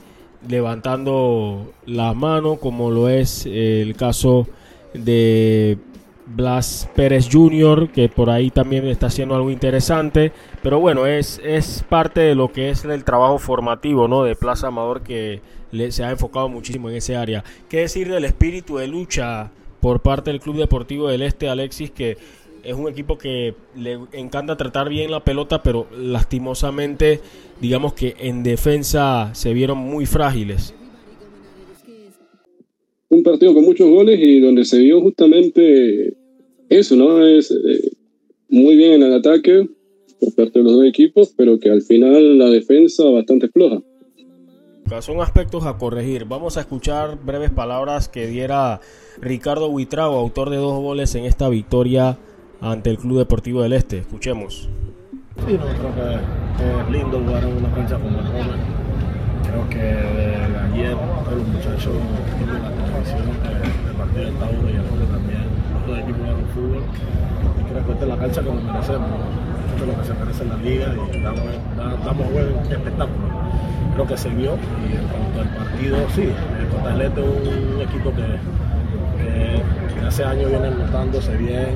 levantando 0.48 1.72
las 1.86 2.14
manos, 2.16 2.58
como 2.58 2.90
lo 2.90 3.08
es 3.08 3.46
el 3.46 3.94
caso 3.96 4.48
de 4.94 5.78
Blas 6.26 6.88
Pérez 6.94 7.28
Jr., 7.30 7.88
que 7.90 8.08
por 8.08 8.30
ahí 8.30 8.50
también 8.50 8.86
está 8.86 9.06
haciendo 9.06 9.34
algo 9.34 9.50
interesante. 9.50 10.32
Pero 10.62 10.80
bueno, 10.80 11.06
es, 11.06 11.40
es 11.44 11.84
parte 11.88 12.20
de 12.20 12.34
lo 12.34 12.52
que 12.52 12.70
es 12.70 12.84
el 12.84 13.04
trabajo 13.04 13.38
formativo 13.38 14.08
¿no? 14.08 14.24
de 14.24 14.34
Plaza 14.34 14.68
Amador 14.68 15.02
que 15.02 15.40
se 15.90 16.04
ha 16.04 16.10
enfocado 16.10 16.48
muchísimo 16.48 16.90
en 16.90 16.96
ese 16.96 17.16
área. 17.16 17.44
¿Qué 17.68 17.78
decir 17.80 18.10
del 18.10 18.24
espíritu 18.24 18.76
de 18.76 18.88
lucha 18.88 19.50
por 19.80 20.00
parte 20.00 20.30
del 20.30 20.40
Club 20.40 20.56
Deportivo 20.56 21.08
del 21.08 21.22
Este, 21.22 21.48
Alexis, 21.48 21.90
que 21.90 22.16
es 22.62 22.74
un 22.74 22.88
equipo 22.88 23.16
que 23.16 23.54
le 23.76 23.98
encanta 24.12 24.56
tratar 24.56 24.88
bien 24.88 25.10
la 25.10 25.20
pelota, 25.20 25.62
pero 25.62 25.86
lastimosamente, 25.96 27.20
digamos 27.60 27.92
que 27.92 28.16
en 28.18 28.42
defensa 28.42 29.30
se 29.34 29.52
vieron 29.52 29.78
muy 29.78 30.06
frágiles 30.06 30.74
un 33.08 33.22
partido 33.22 33.54
con 33.54 33.64
muchos 33.64 33.88
goles 33.88 34.18
y 34.20 34.40
donde 34.40 34.64
se 34.64 34.78
vio 34.78 35.00
justamente 35.00 36.14
eso, 36.68 36.96
¿no? 36.96 37.24
Es 37.24 37.50
eh, 37.50 37.90
muy 38.48 38.76
bien 38.76 38.94
en 38.94 39.02
el 39.04 39.14
ataque 39.14 39.68
por 40.20 40.34
parte 40.34 40.58
de 40.58 40.64
los 40.64 40.74
dos 40.74 40.84
equipos, 40.84 41.32
pero 41.36 41.58
que 41.58 41.70
al 41.70 41.82
final 41.82 42.38
la 42.38 42.48
defensa 42.50 43.04
bastante 43.04 43.48
floja. 43.48 43.82
Son 45.00 45.20
aspectos 45.20 45.66
a 45.66 45.76
corregir. 45.78 46.26
Vamos 46.26 46.56
a 46.56 46.60
escuchar 46.60 47.18
breves 47.22 47.50
palabras 47.50 48.08
que 48.08 48.28
diera 48.28 48.80
Ricardo 49.20 49.68
Huitrago, 49.68 50.16
autor 50.16 50.48
de 50.48 50.56
dos 50.56 50.80
goles 50.80 51.14
en 51.16 51.24
esta 51.24 51.48
victoria 51.48 52.18
ante 52.60 52.90
el 52.90 52.98
Club 52.98 53.18
Deportivo 53.18 53.62
del 53.62 53.72
Este. 53.72 53.98
Escuchemos. 53.98 54.68
Sí, 55.46 55.52
no, 55.52 55.58
creo 55.58 55.94
que 55.94 56.82
es 56.84 56.90
lindo 56.90 57.20
jugar 57.20 57.44
en 57.44 57.56
una 57.56 57.74
cancha 57.74 57.98
como 57.98 58.18
el. 58.20 58.85
Creo 59.46 59.68
que 59.70 59.82
ayer 60.72 60.96
todos 61.24 61.38
los 61.38 61.48
muchachos 61.48 61.94
el 63.88 63.94
partido 63.96 64.24
de 64.24 64.32
Tauro 64.32 64.68
y 64.68 64.76
el 64.76 64.84
también, 65.08 65.46
los 65.72 65.86
dos 65.86 65.98
equipos 65.98 66.20
jugaron 66.20 66.46
fútbol 66.54 66.82
y 67.60 67.70
creo 67.70 67.86
que 67.86 67.92
esta 67.92 68.04
es 68.04 68.08
la 68.08 68.16
cancha 68.16 68.42
que 68.42 68.50
nos 68.52 68.62
merecemos, 68.62 69.10
esto 69.70 69.84
es 69.84 69.88
lo 69.88 70.00
que 70.00 70.06
se 70.06 70.14
merece 70.14 70.42
en 70.42 70.48
la 70.48 70.56
liga 70.56 70.86
y 71.12 71.20
damos, 71.22 72.04
damos 72.04 72.32
buen 72.32 72.48
espectáculo. 72.70 73.26
Creo 73.94 74.06
que 74.06 74.16
se 74.16 74.28
vio 74.30 74.56
y 74.84 74.96
en 74.96 75.06
cuanto 75.08 75.40
al 75.40 75.48
partido, 75.56 75.96
sí, 76.14 76.28
el 76.60 76.68
Cotalete 76.68 77.20
es 77.20 77.74
un 77.74 77.80
equipo 77.80 78.12
que, 78.12 78.56
hace 80.06 80.24
años 80.24 80.50
viene 80.50 80.70
notándose 80.70 81.36
bien, 81.36 81.74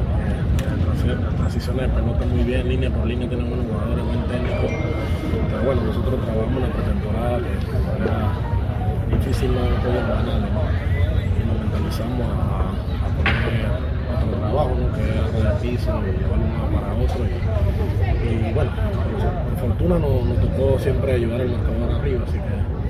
las 0.90 1.34
transiciones 1.36 1.82
de 1.82 1.88
pelota 1.88 2.26
muy 2.26 2.44
bien, 2.44 2.68
línea 2.68 2.90
por 2.90 3.06
línea 3.06 3.28
tienen 3.28 3.52
unos 3.52 3.66
jugadores 3.66 4.04
muy 4.04 4.16
técnicos. 4.28 4.70
Pero 5.50 5.62
bueno, 5.64 5.82
nosotros 5.82 6.20
trabajamos 6.24 6.60
la 6.60 6.68
pretemporada 6.68 7.38
que 7.38 8.02
era 8.02 9.18
difícil 9.18 9.54
no 9.54 9.60
poder 9.82 10.06
ganar 10.06 10.50
empezamos 11.76 12.26
a, 12.26 12.70
a 12.70 13.10
poner 13.16 13.66
otro 14.14 14.38
trabajo, 14.38 14.70
¿no? 14.78 14.92
que 14.94 15.02
era 15.40 15.50
de 15.50 15.60
piso 15.60 15.90
y 15.90 16.10
uno 16.24 16.80
para 16.80 16.92
otro. 16.94 17.24
Y, 18.22 18.52
bueno, 18.54 18.70
por 19.50 19.68
fortuna 19.68 19.98
nos, 19.98 20.24
nos, 20.24 20.38
tocó 20.40 20.78
siempre 20.78 21.12
ayudar 21.14 21.40
el 21.40 21.50
marcador 21.50 22.00
arriba, 22.00 22.24
así 22.26 22.38
que 22.38 22.80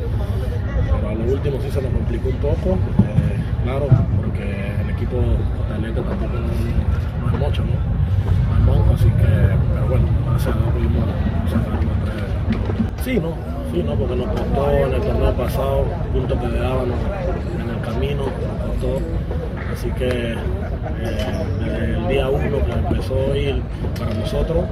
pero 0.90 1.08
a 1.08 1.14
lo 1.14 1.32
último 1.32 1.58
sí 1.62 1.70
se 1.70 1.82
nos 1.82 1.92
complicó 1.92 2.28
un 2.28 2.36
poco, 2.36 2.70
eh, 2.70 3.36
claro, 3.64 3.86
porque 4.16 4.72
el 4.82 4.90
equipo 4.90 5.16
talento 5.68 6.02
tampoco 6.02 6.32
no 6.34 7.32
es 7.32 7.38
mucho, 7.38 7.64
¿no? 7.64 7.89
No 8.66 8.94
así 8.94 9.04
que, 9.04 9.30
pero 9.74 9.86
bueno, 9.88 10.06
gracias 10.26 10.54
Dios 10.54 10.68
pudimos. 10.72 11.04
Sí, 13.04 13.18
¿no? 13.18 13.32
Sí, 13.72 13.82
¿no? 13.82 13.94
Porque 13.94 14.16
nos 14.16 14.26
costó 14.28 14.70
en 14.70 14.92
el 14.92 15.00
torneo 15.00 15.32
pasado, 15.32 15.84
puntos 16.12 16.38
que 16.38 16.48
daban 16.58 16.86
en 16.86 17.70
el 17.70 17.80
camino, 17.82 18.24
Así 19.72 19.88
que 19.92 20.08
eh, 20.08 20.36
desde 21.60 21.94
el 21.96 22.08
día 22.08 22.28
uno 22.28 22.64
que 22.66 22.72
empezó 22.72 23.14
a 23.32 23.36
ir 23.38 23.62
para 23.98 24.14
nosotros, 24.14 24.64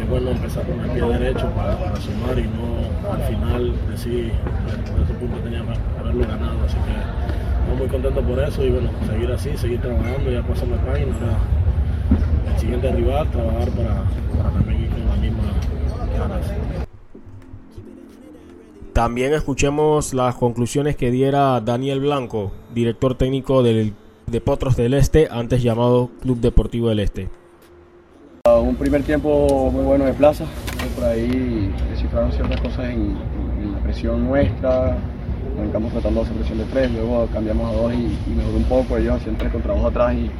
es 0.00 0.08
bueno 0.08 0.30
empezar 0.30 0.64
con 0.64 0.80
el 0.80 0.90
pie 0.90 1.18
derecho 1.18 1.50
para, 1.50 1.96
sumar 1.96 2.38
y 2.38 2.44
no 2.44 3.12
al 3.12 3.22
final 3.22 3.74
decir 3.90 4.32
por 4.90 5.02
ese 5.02 5.12
punto 5.14 5.36
tenía 5.38 5.60
que 5.62 6.00
haberlo 6.00 6.26
ganado. 6.26 6.64
Así 6.64 6.76
que 6.76 6.92
estamos 6.92 7.78
muy 7.78 7.88
contentos 7.88 8.24
por 8.24 8.38
eso 8.38 8.64
y 8.64 8.70
bueno, 8.70 8.90
seguir 9.06 9.32
así, 9.32 9.56
seguir 9.56 9.80
trabajando, 9.80 10.30
ya 10.30 10.42
pasamos 10.42 10.78
la 10.78 10.92
página, 10.92 11.12
siguiente 12.62 12.92
rival, 12.92 13.28
trabajar 13.30 13.68
para, 13.70 14.04
para 14.36 14.50
también 14.50 14.82
ir 14.82 14.90
con 14.90 15.06
la 15.08 15.16
misma 15.16 15.42
ganas. 16.16 16.46
También 18.92 19.32
escuchemos 19.32 20.14
las 20.14 20.36
conclusiones 20.36 20.96
que 20.96 21.10
diera 21.10 21.60
Daniel 21.60 22.00
Blanco, 22.00 22.52
director 22.72 23.16
técnico 23.16 23.64
del 23.64 23.94
de 24.26 24.40
Potros 24.40 24.76
del 24.76 24.94
Este, 24.94 25.28
antes 25.30 25.62
llamado 25.62 26.10
Club 26.20 26.38
Deportivo 26.38 26.88
del 26.88 27.00
Este. 27.00 27.28
Un 28.44 28.76
primer 28.76 29.02
tiempo 29.02 29.70
muy 29.72 29.84
bueno 29.84 30.04
de 30.04 30.14
plaza, 30.14 30.44
por 30.94 31.04
ahí 31.04 31.72
descifraron 31.90 32.32
ciertas 32.32 32.60
cosas 32.60 32.90
en, 32.90 33.16
la 33.72 33.78
presión 33.82 34.24
nuestra, 34.24 34.96
arrancamos 35.58 35.92
tratando 35.92 36.20
de 36.20 36.26
hacer 36.26 36.36
presión 36.38 36.58
de 36.58 36.64
tres, 36.66 36.90
luego 36.92 37.26
cambiamos 37.32 37.72
a 37.72 37.76
dos 37.76 37.92
y, 37.92 38.30
mejoró 38.30 38.56
un 38.56 38.64
poco, 38.64 38.98
ellos 38.98 39.16
hacían 39.16 39.36
tres 39.36 39.50
contra 39.52 39.74
dos 39.74 39.84
atrás 39.84 40.14
y, 40.14 40.30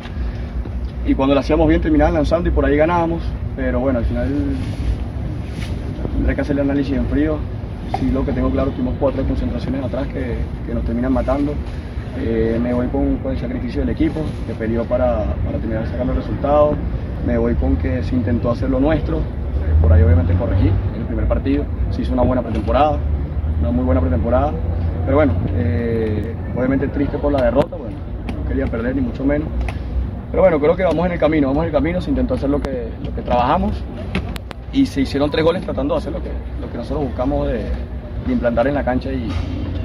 y 1.05 1.15
cuando 1.15 1.35
lo 1.35 1.41
hacíamos 1.41 1.69
bien 1.69 1.81
terminaban 1.81 2.15
lanzando 2.15 2.49
y 2.49 2.53
por 2.53 2.65
ahí 2.65 2.77
ganábamos, 2.77 3.23
pero 3.57 3.81
bueno, 3.81 3.99
al 3.99 4.05
final 4.05 4.29
tendré 6.15 6.35
que 6.35 6.41
hacer 6.41 6.57
el 6.57 6.63
análisis 6.63 6.97
en 6.97 7.07
frío, 7.07 7.39
sí 7.99 8.11
lo 8.11 8.25
que 8.25 8.33
tengo 8.33 8.51
claro, 8.51 8.71
tuvimos 8.71 8.95
cuatro 9.01 9.25
concentraciones 9.25 9.85
atrás 9.85 10.07
que, 10.09 10.37
que 10.67 10.75
nos 10.75 10.85
terminan 10.85 11.13
matando, 11.13 11.55
eh, 12.19 12.59
me 12.63 12.73
voy 12.73 12.87
con, 12.89 13.17
con, 13.17 13.33
el 13.33 13.39
sacrificio 13.39 13.81
del 13.81 13.91
equipo 13.91 14.21
que 14.47 14.55
peleó 14.55 14.85
para, 14.85 15.35
para 15.45 15.59
terminar 15.59 15.87
sacando 15.87 16.15
los 16.15 16.25
resultados, 16.25 16.77
me 17.27 17.37
voy 17.39 17.55
con 17.55 17.77
que 17.77 18.03
se 18.03 18.15
intentó 18.15 18.51
hacer 18.51 18.71
lo 18.71 18.79
nuestro, 18.79 19.21
por 19.81 19.93
ahí 19.93 20.03
obviamente 20.03 20.35
corregí 20.35 20.69
en 20.69 21.01
el 21.01 21.07
primer 21.07 21.27
partido, 21.27 21.65
se 21.91 22.03
hizo 22.03 22.13
una 22.13 22.23
buena 22.23 22.43
pretemporada, 22.43 22.99
una 23.61 23.71
muy 23.73 23.85
buena 23.85 24.01
pretemporada, 24.01 24.53
pero 25.05 25.17
bueno, 25.17 25.33
eh, 25.57 26.35
obviamente 26.57 26.87
triste 26.89 27.19
por 27.19 27.33
la 27.33 27.43
derrota, 27.43 27.77
bueno, 27.77 27.97
no 28.37 28.49
quería 28.49 28.67
perder 28.67 28.95
ni 28.95 29.03
mucho 29.03 29.25
menos, 29.25 29.49
pero 30.33 30.45
bueno, 30.45 30.59
creo 30.59 30.75
que 30.75 30.83
vamos 30.83 31.05
en 31.05 31.13
el 31.13 31.19
camino, 31.19 31.49
vamos 31.49 31.65
en 31.65 31.67
el 31.67 31.73
camino, 31.73 32.01
se 32.01 32.09
intentó 32.09 32.35
hacer 32.35 32.49
lo 32.49 32.59
que, 32.59 32.89
lo 33.05 33.15
que 33.15 33.21
trabajamos 33.21 33.75
y 34.73 34.87
se 34.87 35.03
hicieron 35.03 35.31
tres 35.31 35.45
goles 35.45 35.63
tratando 35.63 35.93
de 35.95 35.99
hacer 35.99 36.13
lo 36.13 36.23
que, 36.23 36.31
lo 36.59 36.71
que 36.73 36.79
nosotros 36.79 37.05
buscamos 37.05 37.49
de, 37.49 37.67
implantar 38.27 38.67
en 38.67 38.75
la 38.75 38.83
cancha 38.83 39.13
y, 39.13 39.29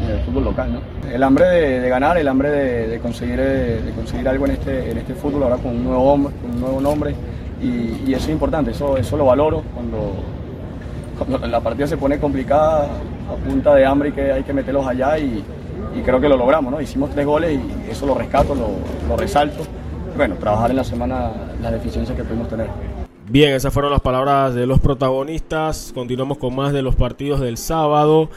en 0.06 0.10
el 0.10 0.20
fútbol 0.22 0.46
local. 0.46 0.80
El 1.12 1.22
hambre 1.22 1.46
de, 1.48 1.90
ganar, 1.90 2.18
el 2.18 2.30
hambre 2.30 2.50
de, 2.50 3.00
conseguir, 3.00 3.40
eh, 3.42 3.82
de 3.84 3.92
conseguir 3.92 4.30
algo 4.30 4.46
en 4.46 4.52
este, 4.52 4.90
en 4.90 4.98
este 4.98 5.16
fútbol 5.16 5.44
ahora 5.44 5.58
con 5.58 5.76
un 5.76 5.84
nuevo, 5.84 6.14
hombre, 6.14 6.34
con 6.42 6.52
un 6.52 6.62
nuevo 6.62 6.80
nombre 6.80 7.14
y, 7.62 8.14
eso 8.14 8.28
es 8.28 8.30
importante, 8.30 8.72
eso, 8.72 8.96
eso 8.96 9.18
lo 9.18 9.26
valoro 9.26 9.64
cuando, 9.74 10.14
cuando 11.18 11.46
la 11.46 11.60
partida 11.60 11.88
se 11.88 11.98
pone 11.98 12.20
complicada 12.20 12.86
a 12.86 13.50
punta 13.50 13.76
de 13.76 13.86
hambre 13.86 14.10
y 14.10 14.12
que 14.14 14.32
hay 14.32 14.44
que 14.44 14.54
meterlos 14.54 14.88
allá 14.88 15.20
y, 15.20 15.44
creo 16.06 16.22
que 16.22 16.30
lo 16.30 16.38
logramos, 16.38 16.72
¿no? 16.72 16.80
Hicimos 16.80 17.10
tres 17.10 17.26
goles 17.26 17.60
y 17.60 17.92
eso 17.92 18.06
lo 18.06 18.14
rescato, 18.14 18.56
lo 18.56 19.18
resalto. 19.18 19.66
Bueno, 20.18 20.34
trabajar 20.36 20.72
en 20.72 20.78
la 20.78 20.84
semana 20.84 21.32
las 21.62 21.72
deficiencias 21.72 22.18
que 22.18 22.24
pudimos 22.24 22.50
tener. 22.50 22.68
Bien, 23.30 23.54
esas 23.54 23.72
fueron 23.72 23.92
las 23.92 24.02
palabras 24.02 24.56
de 24.56 24.66
los 24.66 24.80
protagonistas. 24.80 25.92
Continuamos 25.94 26.40
con 26.40 26.56
más 26.56 26.74
de 26.74 26.82
los 26.82 26.96
partidos 26.96 27.40
del 27.40 27.58
sábado. 27.58 28.32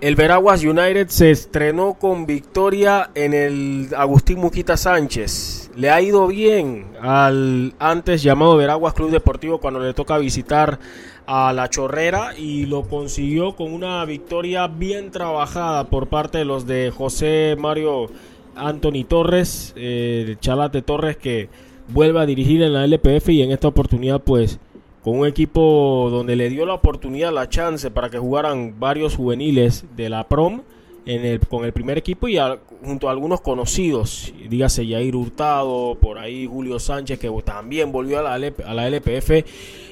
El 0.00 0.16
Veraguas 0.16 0.64
United 0.64 1.06
se 1.08 1.30
estrenó 1.30 1.94
con 1.94 2.26
victoria 2.26 3.10
en 3.14 3.32
el 3.32 3.90
Agustín 3.96 4.40
Muquita 4.40 4.76
Sánchez. 4.76 5.70
Le 5.76 5.88
ha 5.88 6.02
ido 6.02 6.26
bien 6.26 6.86
al 7.00 7.74
antes 7.78 8.24
llamado 8.24 8.56
Veraguas 8.56 8.92
Club 8.92 9.12
Deportivo 9.12 9.58
cuando 9.58 9.78
le 9.78 9.94
toca 9.94 10.18
visitar 10.18 10.80
a 11.26 11.52
La 11.52 11.70
Chorrera 11.70 12.36
y 12.36 12.66
lo 12.66 12.82
consiguió 12.82 13.54
con 13.54 13.72
una 13.72 14.04
victoria 14.04 14.66
bien 14.66 15.12
trabajada 15.12 15.84
por 15.84 16.08
parte 16.08 16.38
de 16.38 16.44
los 16.44 16.66
de 16.66 16.90
José 16.90 17.56
Mario 17.56 18.10
Anthony 18.56 19.04
Torres, 19.08 19.72
eh, 19.76 20.36
Chalate 20.40 20.82
Torres 20.82 21.16
que 21.16 21.48
vuelve 21.88 22.20
a 22.20 22.26
dirigir 22.26 22.62
en 22.62 22.72
la 22.72 22.84
LPF 22.84 23.28
y 23.30 23.42
en 23.42 23.50
esta 23.50 23.68
oportunidad 23.68 24.20
pues 24.20 24.58
con 25.02 25.18
un 25.18 25.26
equipo 25.26 26.08
donde 26.10 26.34
le 26.34 26.48
dio 26.48 26.64
la 26.64 26.74
oportunidad, 26.74 27.32
la 27.32 27.48
chance 27.48 27.90
para 27.90 28.08
que 28.08 28.18
jugaran 28.18 28.80
varios 28.80 29.16
juveniles 29.16 29.84
de 29.96 30.08
la 30.08 30.26
prom 30.28 30.62
en 31.06 31.26
el, 31.26 31.40
con 31.40 31.66
el 31.66 31.72
primer 31.72 31.98
equipo 31.98 32.26
y 32.28 32.38
junto 32.82 33.08
a 33.08 33.10
algunos 33.10 33.42
conocidos, 33.42 34.32
dígase 34.48 34.86
Yair 34.86 35.14
Hurtado, 35.14 35.98
por 36.00 36.18
ahí 36.18 36.46
Julio 36.46 36.78
Sánchez 36.78 37.18
que 37.18 37.30
también 37.44 37.92
volvió 37.92 38.18
a 38.18 38.22
la, 38.22 38.52
a 38.66 38.74
la 38.74 38.88
LPF 38.88 39.44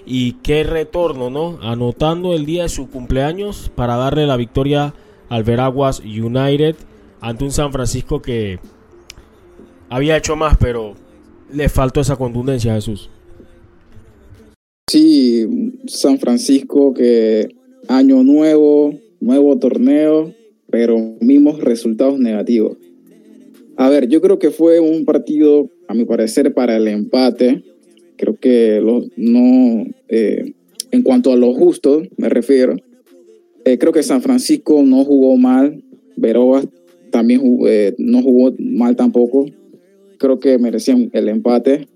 y 0.06 0.32
qué 0.42 0.64
retorno, 0.64 1.28
¿no? 1.28 1.58
Anotando 1.60 2.32
el 2.32 2.46
día 2.46 2.62
de 2.62 2.68
su 2.70 2.88
cumpleaños 2.88 3.70
para 3.74 3.96
darle 3.96 4.26
la 4.26 4.38
victoria 4.38 4.94
al 5.28 5.44
Veraguas 5.44 6.00
United 6.00 6.76
ante 7.22 7.44
un 7.44 7.52
San 7.52 7.72
Francisco 7.72 8.20
que 8.20 8.58
había 9.88 10.16
hecho 10.16 10.34
más, 10.36 10.58
pero 10.58 10.94
le 11.52 11.68
faltó 11.68 12.00
esa 12.00 12.16
contundencia 12.16 12.72
a 12.72 12.74
Jesús. 12.74 13.08
Sí, 14.90 15.46
San 15.86 16.18
Francisco 16.18 16.92
que 16.92 17.48
año 17.88 18.24
nuevo, 18.24 18.98
nuevo 19.20 19.56
torneo, 19.58 20.34
pero 20.68 20.98
mismos 21.20 21.60
resultados 21.60 22.18
negativos. 22.18 22.76
A 23.76 23.88
ver, 23.88 24.08
yo 24.08 24.20
creo 24.20 24.38
que 24.38 24.50
fue 24.50 24.80
un 24.80 25.04
partido, 25.04 25.70
a 25.86 25.94
mi 25.94 26.04
parecer, 26.04 26.52
para 26.52 26.76
el 26.76 26.88
empate. 26.88 27.62
Creo 28.16 28.36
que 28.36 28.82
no, 29.16 29.86
eh, 30.08 30.52
en 30.90 31.02
cuanto 31.02 31.32
a 31.32 31.36
lo 31.36 31.54
justo, 31.54 32.02
me 32.16 32.28
refiero. 32.28 32.76
Eh, 33.64 33.78
creo 33.78 33.92
que 33.92 34.02
San 34.02 34.22
Francisco 34.22 34.82
no 34.82 35.04
jugó 35.04 35.36
mal, 35.36 35.82
Veroa 36.16 36.62
también 37.12 37.40
eh, 37.68 37.94
no 37.98 38.22
jugó 38.22 38.52
mal 38.58 38.96
tampoco 38.96 39.46
creo 40.22 40.40
que 40.40 40.56
merecían 40.58 41.10
el 41.12 41.28
empate. 41.28 41.88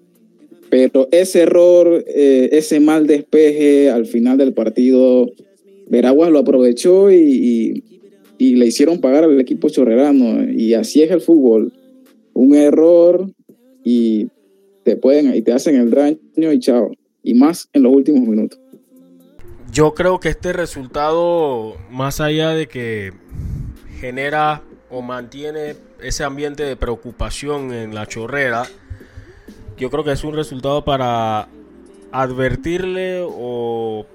Pero 0.68 1.09
ese 1.12 1.42
error, 1.42 2.05
eh, 2.09 2.48
ese 2.52 2.81
mal 2.81 3.07
despeje 3.07 3.88
al 3.88 4.05
final 4.05 4.37
del 4.37 4.52
partido, 4.52 5.31
Veraguas 5.88 6.31
lo 6.31 6.40
aprovechó 6.40 7.11
y, 7.12 7.85
le 8.38 8.66
hicieron 8.66 9.00
pagar 9.00 9.24
al 9.24 9.40
equipo 9.40 9.70
chorrerano. 9.70 10.50
Y 10.50 10.74
así 10.74 11.02
es 11.02 11.11
el 11.11 11.20
fútbol. 11.20 11.72
Un 12.35 12.55
error 12.55 13.31
y 13.85 14.26
te 14.83 14.96
pueden 14.96 15.35
y 15.35 15.40
te 15.40 15.52
hacen 15.52 15.76
el 15.76 15.90
daño 15.90 16.52
y 16.52 16.59
chao. 16.59 16.90
Y 17.22 17.35
más 17.35 17.70
en 17.72 17.85
los 17.85 17.94
últimos 17.94 18.29
minutos. 18.29 18.61
Yo 19.72 19.94
creo 19.94 20.20
que 20.20 20.31
este 20.31 20.52
resultado, 20.52 21.76
más 21.90 22.20
allá 22.20 22.50
de 22.50 22.66
que 22.66 23.12
genera 24.00 24.62
o 24.90 25.03
mantiene 25.03 25.77
ese 26.01 26.25
ambiente 26.25 26.62
de 26.62 26.77
preocupación 26.77 27.72
en 27.72 27.94
la 27.94 28.07
chorrera, 28.07 28.64
yo 29.77 29.90
creo 29.90 30.05
que 30.05 30.12
es 30.12 30.25
un 30.25 30.35
resultado 30.35 30.85
para 30.85 31.49
advertirle 32.12 33.22
o 33.27 34.07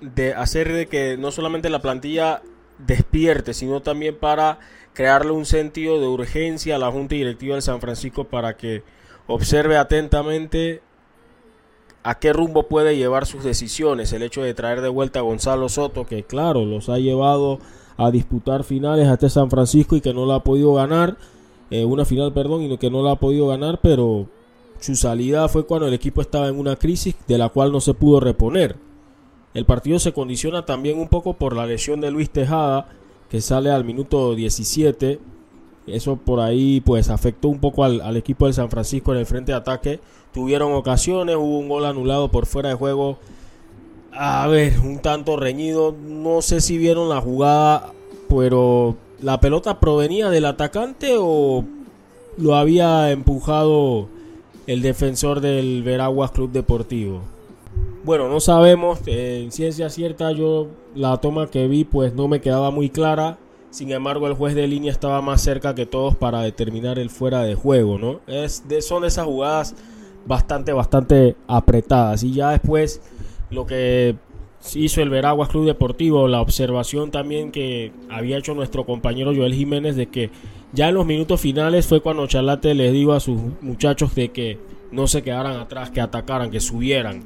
de 0.00 0.32
hacer 0.32 0.72
de 0.72 0.86
que 0.86 1.16
no 1.18 1.30
solamente 1.30 1.68
la 1.68 1.82
plantilla 1.82 2.42
despierte, 2.78 3.52
sino 3.52 3.82
también 3.82 4.16
para 4.16 4.58
crearle 4.94 5.32
un 5.32 5.44
sentido 5.44 6.00
de 6.00 6.06
urgencia 6.06 6.76
a 6.76 6.78
la 6.78 6.90
Junta 6.90 7.14
Directiva 7.14 7.56
de 7.56 7.62
San 7.62 7.80
Francisco 7.80 8.24
para 8.24 8.56
que 8.56 8.82
observe 9.26 9.76
atentamente 9.76 10.82
a 12.02 12.18
qué 12.18 12.32
rumbo 12.32 12.66
puede 12.68 12.96
llevar 12.96 13.26
sus 13.26 13.44
decisiones. 13.44 14.12
El 14.12 14.22
hecho 14.22 14.42
de 14.42 14.54
traer 14.54 14.80
de 14.80 14.88
vuelta 14.88 15.18
a 15.18 15.22
Gonzalo 15.22 15.68
Soto, 15.68 16.06
que 16.06 16.24
claro, 16.24 16.64
los 16.64 16.88
ha 16.88 16.98
llevado 16.98 17.58
a 18.00 18.10
disputar 18.10 18.64
finales 18.64 19.06
a 19.06 19.14
este 19.14 19.28
San 19.28 19.50
Francisco 19.50 19.94
y 19.94 20.00
que 20.00 20.14
no 20.14 20.24
la 20.24 20.36
ha 20.36 20.42
podido 20.42 20.72
ganar, 20.72 21.18
eh, 21.70 21.84
una 21.84 22.06
final, 22.06 22.32
perdón, 22.32 22.62
y 22.62 22.78
que 22.78 22.90
no 22.90 23.02
la 23.02 23.12
ha 23.12 23.16
podido 23.16 23.46
ganar, 23.48 23.78
pero 23.82 24.26
su 24.78 24.96
salida 24.96 25.48
fue 25.48 25.66
cuando 25.66 25.86
el 25.86 25.92
equipo 25.92 26.22
estaba 26.22 26.48
en 26.48 26.58
una 26.58 26.76
crisis 26.76 27.14
de 27.28 27.36
la 27.36 27.50
cual 27.50 27.72
no 27.72 27.80
se 27.80 27.92
pudo 27.92 28.18
reponer. 28.18 28.76
El 29.52 29.66
partido 29.66 29.98
se 29.98 30.14
condiciona 30.14 30.64
también 30.64 30.98
un 30.98 31.08
poco 31.08 31.34
por 31.34 31.54
la 31.54 31.66
lesión 31.66 32.00
de 32.00 32.10
Luis 32.10 32.30
Tejada, 32.30 32.88
que 33.28 33.42
sale 33.42 33.70
al 33.70 33.84
minuto 33.84 34.34
17. 34.34 35.20
Eso 35.86 36.16
por 36.16 36.40
ahí 36.40 36.80
pues 36.80 37.10
afectó 37.10 37.48
un 37.48 37.58
poco 37.58 37.84
al, 37.84 38.00
al, 38.00 38.16
equipo 38.16 38.46
del 38.46 38.54
San 38.54 38.70
Francisco 38.70 39.12
en 39.12 39.18
el 39.18 39.26
frente 39.26 39.52
de 39.52 39.58
ataque. 39.58 40.00
Tuvieron 40.32 40.72
ocasiones, 40.72 41.36
hubo 41.36 41.58
un 41.58 41.68
gol 41.68 41.84
anulado 41.84 42.30
por 42.30 42.46
fuera 42.46 42.70
de 42.70 42.76
juego 42.76 43.18
a 44.12 44.46
ver, 44.48 44.78
un 44.80 44.98
tanto 44.98 45.36
reñido. 45.36 45.94
No 46.00 46.42
sé 46.42 46.60
si 46.60 46.78
vieron 46.78 47.08
la 47.08 47.20
jugada, 47.20 47.92
pero 48.28 48.96
¿la 49.20 49.40
pelota 49.40 49.80
provenía 49.80 50.30
del 50.30 50.44
atacante 50.44 51.14
o 51.18 51.64
lo 52.36 52.54
había 52.54 53.10
empujado 53.10 54.08
el 54.66 54.82
defensor 54.82 55.40
del 55.40 55.82
Veraguas 55.82 56.30
Club 56.30 56.50
Deportivo? 56.52 57.20
Bueno, 58.04 58.28
no 58.28 58.40
sabemos. 58.40 59.00
En 59.06 59.52
ciencia 59.52 59.90
cierta, 59.90 60.32
yo 60.32 60.68
la 60.94 61.16
toma 61.18 61.48
que 61.48 61.68
vi, 61.68 61.84
pues 61.84 62.14
no 62.14 62.28
me 62.28 62.40
quedaba 62.40 62.70
muy 62.70 62.88
clara. 62.90 63.38
Sin 63.70 63.92
embargo, 63.92 64.26
el 64.26 64.34
juez 64.34 64.54
de 64.54 64.66
línea 64.66 64.90
estaba 64.90 65.22
más 65.22 65.42
cerca 65.42 65.74
que 65.74 65.86
todos 65.86 66.16
para 66.16 66.40
determinar 66.40 66.98
el 66.98 67.10
fuera 67.10 67.42
de 67.42 67.54
juego, 67.54 67.98
¿no? 67.98 68.20
Es 68.26 68.66
de, 68.66 68.82
son 68.82 69.04
esas 69.04 69.26
jugadas 69.26 69.76
bastante, 70.26 70.72
bastante 70.72 71.36
apretadas. 71.46 72.24
Y 72.24 72.32
ya 72.32 72.50
después 72.50 73.00
lo 73.50 73.66
que 73.66 74.16
hizo 74.74 75.02
el 75.02 75.10
Veraguas 75.10 75.48
Club 75.48 75.66
Deportivo, 75.66 76.28
la 76.28 76.40
observación 76.40 77.10
también 77.10 77.50
que 77.50 77.92
había 78.08 78.38
hecho 78.38 78.54
nuestro 78.54 78.84
compañero 78.84 79.34
Joel 79.34 79.54
Jiménez 79.54 79.96
de 79.96 80.06
que 80.06 80.30
ya 80.72 80.88
en 80.88 80.94
los 80.94 81.06
minutos 81.06 81.40
finales 81.40 81.86
fue 81.86 82.00
cuando 82.00 82.26
Charlate 82.26 82.74
les 82.74 82.92
dijo 82.92 83.12
a 83.12 83.20
sus 83.20 83.40
muchachos 83.60 84.14
de 84.14 84.28
que 84.28 84.58
no 84.92 85.06
se 85.06 85.22
quedaran 85.22 85.56
atrás, 85.56 85.90
que 85.90 86.00
atacaran, 86.00 86.50
que 86.50 86.60
subieran. 86.60 87.22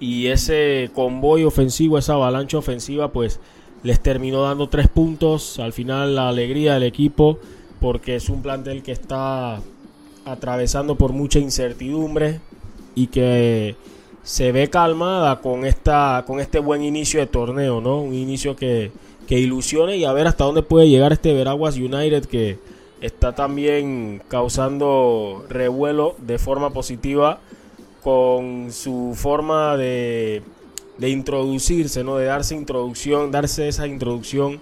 Y 0.00 0.26
ese 0.26 0.90
convoy 0.94 1.44
ofensivo, 1.44 1.98
esa 1.98 2.14
avalancha 2.14 2.58
ofensiva, 2.58 3.12
pues 3.12 3.40
les 3.82 4.00
terminó 4.00 4.42
dando 4.42 4.68
tres 4.68 4.88
puntos. 4.88 5.58
Al 5.58 5.72
final 5.72 6.14
la 6.14 6.28
alegría 6.28 6.74
del 6.74 6.84
equipo, 6.84 7.38
porque 7.80 8.16
es 8.16 8.28
un 8.28 8.42
plantel 8.42 8.82
que 8.82 8.92
está 8.92 9.60
atravesando 10.24 10.96
por 10.96 11.12
mucha 11.12 11.38
incertidumbre 11.38 12.40
y 12.94 13.06
que 13.08 13.76
se 14.26 14.50
ve 14.50 14.68
calmada 14.68 15.40
con 15.40 15.64
esta 15.64 16.24
con 16.26 16.40
este 16.40 16.58
buen 16.58 16.82
inicio 16.82 17.20
de 17.20 17.28
torneo, 17.28 17.80
¿no? 17.80 18.00
Un 18.00 18.12
inicio 18.12 18.56
que, 18.56 18.90
que 19.28 19.38
ilusione 19.38 19.98
y 19.98 20.04
a 20.04 20.12
ver 20.12 20.26
hasta 20.26 20.42
dónde 20.42 20.64
puede 20.64 20.88
llegar 20.88 21.12
este 21.12 21.32
Veraguas 21.32 21.76
United 21.76 22.24
que 22.24 22.58
está 23.00 23.36
también 23.36 24.20
causando 24.26 25.46
revuelo 25.48 26.16
de 26.18 26.40
forma 26.40 26.70
positiva 26.70 27.38
con 28.02 28.72
su 28.72 29.12
forma 29.14 29.76
de, 29.76 30.42
de 30.98 31.08
introducirse, 31.08 32.02
¿no? 32.02 32.16
De 32.16 32.24
darse 32.24 32.56
introducción, 32.56 33.30
darse 33.30 33.68
esa 33.68 33.86
introducción 33.86 34.60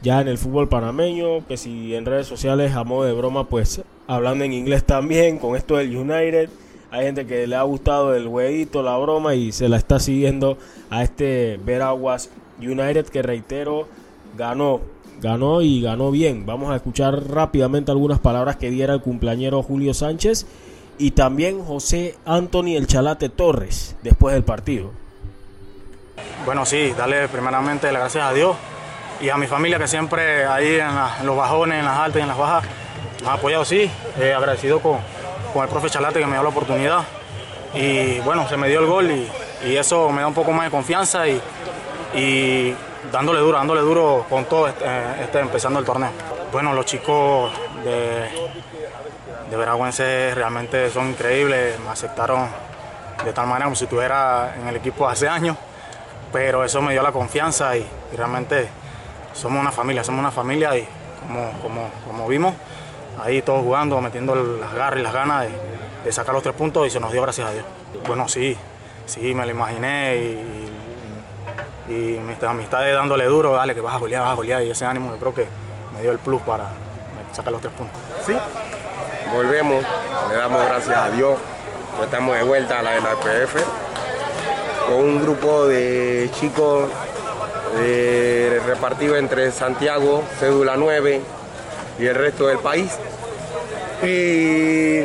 ya 0.00 0.20
en 0.20 0.28
el 0.28 0.38
fútbol 0.38 0.68
panameño, 0.68 1.44
que 1.48 1.56
si 1.56 1.96
en 1.96 2.06
redes 2.06 2.28
sociales 2.28 2.72
a 2.76 2.84
modo 2.84 3.02
de 3.02 3.14
broma, 3.14 3.48
pues 3.48 3.82
hablando 4.06 4.44
en 4.44 4.52
inglés 4.52 4.84
también, 4.84 5.40
con 5.40 5.56
esto 5.56 5.76
del 5.76 5.96
United. 5.96 6.50
Hay 6.92 7.06
gente 7.06 7.26
que 7.26 7.46
le 7.46 7.56
ha 7.56 7.62
gustado 7.62 8.14
el 8.14 8.28
huevito, 8.28 8.82
la 8.82 8.98
broma 8.98 9.34
y 9.34 9.50
se 9.50 9.66
la 9.70 9.78
está 9.78 9.98
siguiendo 9.98 10.58
a 10.90 11.02
este 11.02 11.58
Veraguas 11.64 12.28
United 12.58 13.06
que 13.06 13.22
reitero 13.22 13.88
ganó, 14.36 14.82
ganó 15.22 15.62
y 15.62 15.80
ganó 15.80 16.10
bien. 16.10 16.44
Vamos 16.44 16.70
a 16.70 16.76
escuchar 16.76 17.30
rápidamente 17.30 17.90
algunas 17.90 18.18
palabras 18.18 18.56
que 18.56 18.68
diera 18.68 18.92
el 18.92 19.00
cumpleañero 19.00 19.62
Julio 19.62 19.94
Sánchez 19.94 20.44
y 20.98 21.12
también 21.12 21.64
José 21.64 22.14
Anthony 22.26 22.76
El 22.76 22.86
Chalate 22.86 23.30
Torres 23.30 23.96
después 24.02 24.34
del 24.34 24.44
partido. 24.44 24.90
Bueno, 26.44 26.66
sí, 26.66 26.92
darle 26.94 27.26
primeramente 27.28 27.90
las 27.90 28.02
gracias 28.02 28.24
a 28.24 28.34
Dios 28.34 28.54
y 29.18 29.30
a 29.30 29.38
mi 29.38 29.46
familia 29.46 29.78
que 29.78 29.88
siempre 29.88 30.44
ahí 30.44 30.74
en, 30.74 31.26
los 31.26 31.38
bajones, 31.38 31.78
en 31.78 31.86
las 31.86 31.96
altas 31.96 32.20
y 32.20 32.22
en 32.22 32.28
las 32.28 32.36
bajas 32.36 32.64
me 33.22 33.28
ha 33.28 33.32
apoyado, 33.32 33.64
sí, 33.64 33.90
eh, 34.18 34.34
agradecido 34.34 34.80
con, 34.80 34.98
con, 35.52 35.62
el 35.64 35.68
profe 35.68 35.90
Chalate 35.90 36.20
que 36.20 36.26
me 36.26 36.32
dio 36.32 36.42
la 36.42 36.48
oportunidad 36.48 37.04
y 37.74 38.20
bueno, 38.20 38.48
se 38.48 38.56
me 38.56 38.68
dio 38.68 38.80
el 38.80 38.86
gol 38.86 39.10
y, 39.10 39.30
eso 39.76 40.10
me 40.10 40.22
da 40.22 40.26
un 40.26 40.34
poco 40.34 40.52
más 40.52 40.64
de 40.64 40.70
confianza 40.70 41.24
y, 41.28 42.76
dándole 43.12 43.40
duro, 43.40 43.58
dándole 43.58 43.80
duro 43.80 44.26
con 44.28 44.44
todo 44.46 44.68
este, 44.68 44.84
este, 45.20 45.40
empezando 45.40 45.78
el 45.78 45.84
torneo. 45.84 46.10
Bueno, 46.50 46.72
los 46.72 46.84
chicos 46.84 47.52
de, 47.84 48.28
de 49.50 49.56
Veragüense 49.56 50.34
realmente 50.34 50.90
son 50.90 51.10
increíbles, 51.10 51.78
me 51.80 51.90
aceptaron 51.90 52.48
de 53.24 53.32
tal 53.32 53.46
manera 53.46 53.66
como 53.66 53.76
si 53.76 53.84
estuviera 53.84 54.54
en 54.60 54.66
el 54.66 54.76
equipo 54.76 55.08
hace 55.08 55.28
años, 55.28 55.56
pero 56.32 56.64
eso 56.64 56.82
me 56.82 56.92
dio 56.92 57.02
la 57.02 57.12
confianza 57.12 57.76
y, 57.76 57.86
realmente 58.16 58.68
somos 59.32 59.60
una 59.60 59.72
familia, 59.72 60.04
somos 60.04 60.20
una 60.20 60.30
familia 60.30 60.76
y 60.76 60.86
como, 61.62 61.88
como 62.06 62.28
vimos, 62.28 62.54
ahí 63.20 63.42
todos 63.42 63.62
jugando, 63.62 64.00
metiendo 64.00 64.34
las 64.34 64.72
garras 64.74 65.00
y 65.00 65.02
las 65.02 65.12
ganas 65.12 65.46
de, 66.04 66.12
sacar 66.12 66.34
los 66.34 66.42
tres 66.42 66.54
puntos 66.54 66.86
y 66.86 66.90
se 66.90 67.00
nos 67.00 67.12
dio 67.12 67.22
gracias 67.22 67.48
a 67.48 67.52
Dios. 67.52 67.64
Bueno, 68.06 68.28
sí, 68.28 68.56
sí, 69.06 69.34
me 69.34 69.44
lo 69.44 69.52
imaginé 69.52 70.16
y, 70.16 70.68
mis 71.88 72.42
amistades 72.42 72.94
dándole 72.94 73.26
duro, 73.26 73.52
dale 73.52 73.74
que 73.74 73.82
vas 73.82 73.94
a 73.94 73.98
golear, 73.98 74.22
vas 74.22 74.32
a 74.32 74.34
golear 74.34 74.62
y 74.62 74.70
ese 74.70 74.86
ánimo 74.86 75.10
yo 75.10 75.18
creo 75.18 75.34
que 75.34 75.46
me 75.94 76.00
dio 76.00 76.10
el 76.10 76.18
plus 76.18 76.40
para 76.42 76.70
sacar 77.32 77.52
los 77.52 77.60
tres 77.60 77.74
puntos. 77.74 78.00
Sí, 78.24 78.34
volvemos, 79.30 79.84
le 80.30 80.36
damos 80.36 80.64
gracias 80.64 80.96
a 80.96 81.10
Dios, 81.10 81.38
estamos 82.02 82.34
de 82.34 82.44
vuelta 82.44 82.78
a 82.78 82.82
la 82.82 82.96
NPF 82.96 83.56
con 84.86 84.96
un 84.96 85.22
grupo 85.22 85.66
de 85.66 86.30
chicos 86.32 86.88
eh, 87.76 88.60
repartido 88.66 89.16
entre 89.16 89.50
Santiago, 89.50 90.22
cédula 90.38 90.76
9 90.76 91.20
y 92.02 92.06
el 92.06 92.16
resto 92.16 92.48
del 92.48 92.58
país. 92.58 92.90
Y 94.02 95.02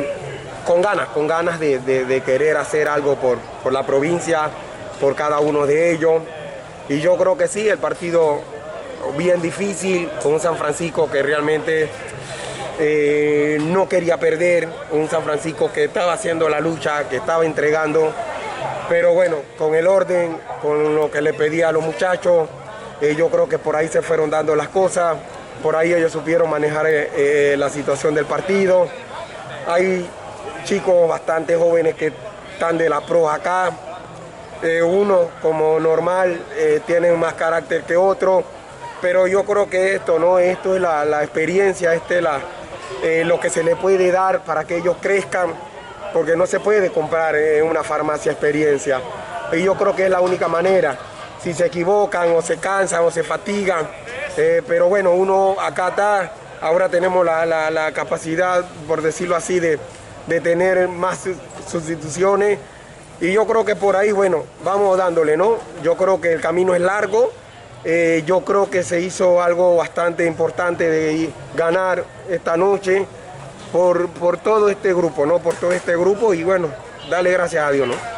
con 0.66 0.82
ganas, 0.82 1.08
con 1.08 1.28
ganas 1.28 1.60
de, 1.60 2.22
querer 2.26 2.56
hacer 2.56 2.88
algo 2.88 3.14
por, 3.14 3.38
por, 3.62 3.72
la 3.72 3.86
provincia, 3.86 4.50
por 5.00 5.14
cada 5.14 5.38
uno 5.38 5.64
de 5.64 5.92
ellos. 5.92 6.22
Y 6.88 7.00
yo 7.00 7.16
creo 7.16 7.36
que 7.36 7.46
sí, 7.46 7.68
el 7.68 7.78
partido 7.78 8.40
bien 9.16 9.40
difícil, 9.40 10.10
con 10.22 10.34
un 10.34 10.40
San 10.40 10.56
Francisco 10.56 11.08
que 11.08 11.22
realmente 11.22 11.88
eh, 12.80 13.58
no 13.60 13.88
quería 13.88 14.18
perder, 14.18 14.68
un 14.90 15.08
San 15.08 15.22
Francisco 15.22 15.70
que 15.72 15.84
estaba 15.84 16.14
haciendo 16.14 16.48
la 16.48 16.58
lucha, 16.58 17.08
que 17.08 17.16
estaba 17.16 17.46
entregando. 17.46 18.12
Pero 18.88 19.14
bueno, 19.14 19.36
con 19.56 19.76
el 19.76 19.86
orden, 19.86 20.36
con 20.60 20.96
lo 20.96 21.10
que 21.10 21.22
le 21.22 21.32
pedía 21.32 21.68
a 21.68 21.72
los 21.72 21.84
muchachos, 21.84 22.48
eh, 23.00 23.14
yo 23.16 23.28
creo 23.28 23.48
que 23.48 23.58
por 23.58 23.76
ahí 23.76 23.86
se 23.86 24.02
fueron 24.02 24.30
dando 24.30 24.56
las 24.56 24.68
cosas, 24.68 25.16
por 25.62 25.76
ahí 25.76 25.92
ellos 25.92 26.12
supieron 26.12 26.50
manejar 26.50 26.86
eh, 26.86 27.10
eh, 27.16 27.56
la 27.56 27.68
situación 27.68 28.14
del 28.14 28.26
partido. 28.26 28.88
Hay 29.66 30.08
chicos 30.64 31.08
bastante 31.08 31.56
jóvenes 31.56 31.94
que 31.94 32.12
están 32.52 32.78
de 32.78 32.88
la 32.88 33.00
pro 33.00 33.28
acá. 33.28 33.70
uno, 34.84 35.28
como 35.40 35.78
normal, 35.78 36.40
tienen 36.86 37.18
más 37.18 37.34
carácter 37.34 37.82
que 37.82 37.96
otro, 37.96 38.42
pero 39.00 39.26
yo 39.26 39.44
creo 39.44 39.70
que 39.70 39.94
esto, 39.94 40.18
¿no? 40.18 40.38
Esto 40.38 40.74
es 40.74 40.80
la, 40.80 41.04
la 41.04 41.22
experiencia, 41.22 41.94
este 41.94 42.16
es 42.16 42.22
la, 42.22 42.40
lo 43.24 43.38
que 43.38 43.50
se 43.50 43.62
le 43.62 43.76
puede 43.76 44.10
dar 44.10 44.42
para 44.42 44.64
que 44.64 44.78
ellos 44.78 44.96
crezcan 45.00 45.54
porque 46.12 46.36
no 46.36 46.46
se 46.46 46.60
puede 46.60 46.90
comprar 46.90 47.36
en 47.36 47.64
una 47.64 47.82
farmacia 47.82 48.32
experiencia. 48.32 49.00
Y 49.52 49.62
yo 49.62 49.74
creo 49.74 49.94
que 49.94 50.04
es 50.04 50.10
la 50.10 50.20
única 50.20 50.48
manera. 50.48 50.96
Si 51.42 51.54
se 51.54 51.66
equivocan 51.66 52.30
o 52.32 52.42
se 52.42 52.58
cansan 52.58 53.04
o 53.04 53.10
se 53.10 53.22
fatigan, 53.22 53.88
eh, 54.38 54.62
pero 54.66 54.88
bueno, 54.88 55.10
uno 55.10 55.56
acá 55.60 55.88
está, 55.88 56.32
ahora 56.60 56.88
tenemos 56.88 57.26
la, 57.26 57.44
la, 57.44 57.92
capacidad, 57.92 58.64
por 58.86 59.02
decirlo 59.02 59.34
así, 59.34 59.58
de, 59.58 59.78
de, 60.28 60.40
tener 60.40 60.86
más 60.86 61.24
sustituciones. 61.68 62.58
Y 63.20 63.32
yo 63.32 63.46
creo 63.48 63.64
que 63.64 63.74
por 63.74 63.96
ahí, 63.96 64.12
bueno, 64.12 64.44
vamos 64.64 64.96
dándole, 64.96 65.36
¿no? 65.36 65.56
Yo 65.82 65.96
creo 65.96 66.20
que 66.20 66.32
el 66.32 66.40
camino 66.40 66.74
es 66.74 66.80
largo. 66.80 67.32
Eh, 67.84 68.22
yo 68.26 68.44
creo 68.44 68.70
que 68.70 68.82
se 68.84 69.00
hizo 69.00 69.42
algo 69.42 69.76
bastante 69.76 70.24
importante 70.24 70.88
de 70.88 71.30
ganar 71.56 72.04
esta 72.28 72.56
noche 72.56 73.06
por, 73.72 74.08
por 74.10 74.38
todo 74.38 74.68
este 74.68 74.94
grupo, 74.94 75.26
¿no? 75.26 75.40
Por 75.40 75.54
todo 75.54 75.72
este 75.72 75.96
grupo 75.96 76.32
y 76.32 76.44
bueno, 76.44 76.68
dale 77.10 77.32
gracias 77.32 77.64
a 77.64 77.70
Dios, 77.70 77.88
¿no? 77.88 78.17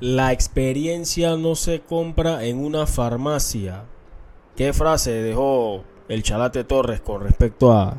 La 0.00 0.32
experiencia 0.32 1.36
no 1.36 1.54
se 1.54 1.80
compra 1.80 2.44
en 2.44 2.62
una 2.62 2.86
farmacia. 2.86 3.84
¿Qué 4.54 4.72
frase 4.72 5.10
dejó 5.10 5.84
el 6.08 6.22
Chalate 6.22 6.64
Torres 6.64 7.00
con 7.00 7.22
respecto 7.22 7.72
a, 7.72 7.96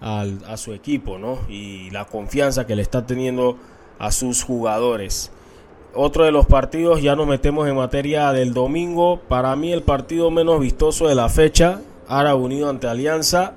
a, 0.00 0.56
su 0.56 0.72
equipo, 0.72 1.18
¿no? 1.18 1.38
Y 1.48 1.90
la 1.90 2.06
confianza 2.06 2.66
que 2.66 2.76
le 2.76 2.82
está 2.82 3.06
teniendo 3.06 3.56
a 3.98 4.10
sus 4.10 4.42
jugadores. 4.42 5.30
Otro 5.94 6.24
de 6.24 6.32
los 6.32 6.46
partidos, 6.46 7.02
ya 7.02 7.14
nos 7.14 7.26
metemos 7.26 7.68
en 7.68 7.76
materia 7.76 8.32
del 8.32 8.52
domingo. 8.52 9.20
Para 9.28 9.54
mí 9.54 9.72
el 9.72 9.82
partido 9.82 10.30
menos 10.30 10.60
vistoso 10.60 11.06
de 11.06 11.14
la 11.14 11.28
fecha, 11.28 11.80
Ara 12.08 12.34
Unido 12.34 12.68
ante 12.68 12.88
Alianza. 12.88 13.54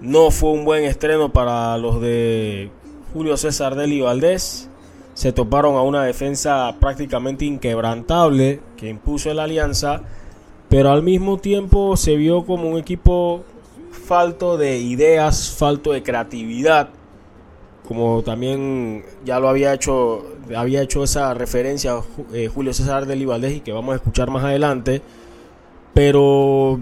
No 0.00 0.30
fue 0.30 0.50
un 0.50 0.64
buen 0.64 0.84
estreno 0.84 1.32
para 1.32 1.76
los 1.78 2.00
de 2.00 2.70
Julio 3.12 3.36
César 3.36 3.74
Deli 3.74 4.00
Valdés. 4.00 4.69
Se 5.20 5.32
toparon 5.32 5.76
a 5.76 5.82
una 5.82 6.02
defensa 6.02 6.74
prácticamente 6.80 7.44
inquebrantable 7.44 8.60
que 8.78 8.88
impuso 8.88 9.34
la 9.34 9.42
alianza, 9.42 10.00
pero 10.70 10.90
al 10.90 11.02
mismo 11.02 11.36
tiempo 11.36 11.94
se 11.98 12.16
vio 12.16 12.46
como 12.46 12.70
un 12.70 12.78
equipo 12.78 13.44
falto 13.90 14.56
de 14.56 14.78
ideas, 14.78 15.50
falto 15.50 15.92
de 15.92 16.02
creatividad, 16.02 16.88
como 17.86 18.22
también 18.22 19.04
ya 19.22 19.38
lo 19.40 19.50
había 19.50 19.74
hecho, 19.74 20.24
había 20.56 20.80
hecho 20.80 21.04
esa 21.04 21.34
referencia 21.34 22.00
eh, 22.32 22.48
Julio 22.48 22.72
César 22.72 23.04
Deli 23.04 23.26
Valdés 23.26 23.56
y 23.56 23.60
que 23.60 23.72
vamos 23.72 23.92
a 23.92 23.96
escuchar 23.96 24.30
más 24.30 24.42
adelante. 24.42 25.02
Pero 25.92 26.80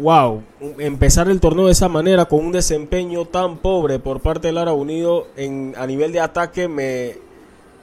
wow, 0.00 0.42
empezar 0.80 1.28
el 1.28 1.38
torneo 1.38 1.66
de 1.66 1.72
esa 1.72 1.88
manera 1.88 2.24
con 2.24 2.44
un 2.44 2.50
desempeño 2.50 3.26
tan 3.26 3.58
pobre 3.58 4.00
por 4.00 4.18
parte 4.18 4.48
del 4.48 4.56
Lara 4.56 4.72
Unido 4.72 5.28
en, 5.36 5.72
a 5.78 5.86
nivel 5.86 6.10
de 6.10 6.18
ataque 6.18 6.66
me, 6.66 7.25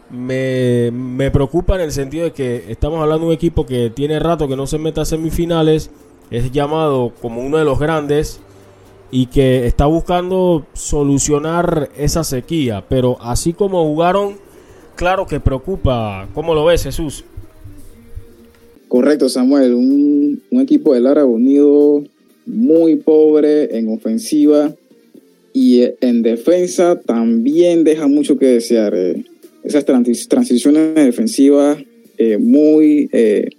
me, 0.09 0.91
me, 0.91 1.31
preocupa 1.31 1.75
en 1.75 1.81
el 1.81 1.91
sentido 1.91 2.25
de 2.25 2.31
que 2.31 2.65
estamos 2.69 3.01
hablando 3.01 3.25
de 3.25 3.27
un 3.27 3.33
equipo 3.33 3.65
que 3.65 3.89
tiene 3.89 4.19
rato 4.19 4.47
que 4.47 4.55
no 4.55 4.67
se 4.67 4.77
meta 4.77 5.01
a 5.01 5.05
semifinales, 5.05 5.89
es 6.31 6.51
llamado 6.51 7.13
como 7.21 7.41
uno 7.41 7.57
de 7.57 7.65
los 7.65 7.79
grandes 7.79 8.39
y 9.11 9.27
que 9.27 9.67
está 9.67 9.85
buscando 9.85 10.65
solucionar 10.73 11.89
esa 11.97 12.23
sequía, 12.23 12.83
pero 12.89 13.17
así 13.21 13.53
como 13.53 13.83
jugaron, 13.83 14.37
claro 14.95 15.27
que 15.27 15.39
preocupa. 15.39 16.27
¿Cómo 16.33 16.55
lo 16.55 16.65
ves, 16.65 16.83
Jesús? 16.83 17.23
Correcto, 18.87 19.29
Samuel. 19.29 19.73
Un, 19.73 20.41
un 20.49 20.61
equipo 20.61 20.93
del 20.93 21.03
Lara 21.03 21.25
Unido 21.25 22.03
muy 22.45 22.95
pobre 22.95 23.77
en 23.77 23.93
ofensiva 23.93 24.73
y 25.53 25.83
en 26.01 26.23
defensa 26.23 26.99
también 26.99 27.83
deja 27.83 28.07
mucho 28.07 28.37
que 28.37 28.47
desear. 28.47 28.93
Eh, 28.95 29.23
esas 29.63 29.85
transi 29.85 30.27
transiciones 30.27 30.95
defensivas 30.95 31.77
eh, 32.17 32.37
muy 32.37 33.09
eh, 33.11 33.49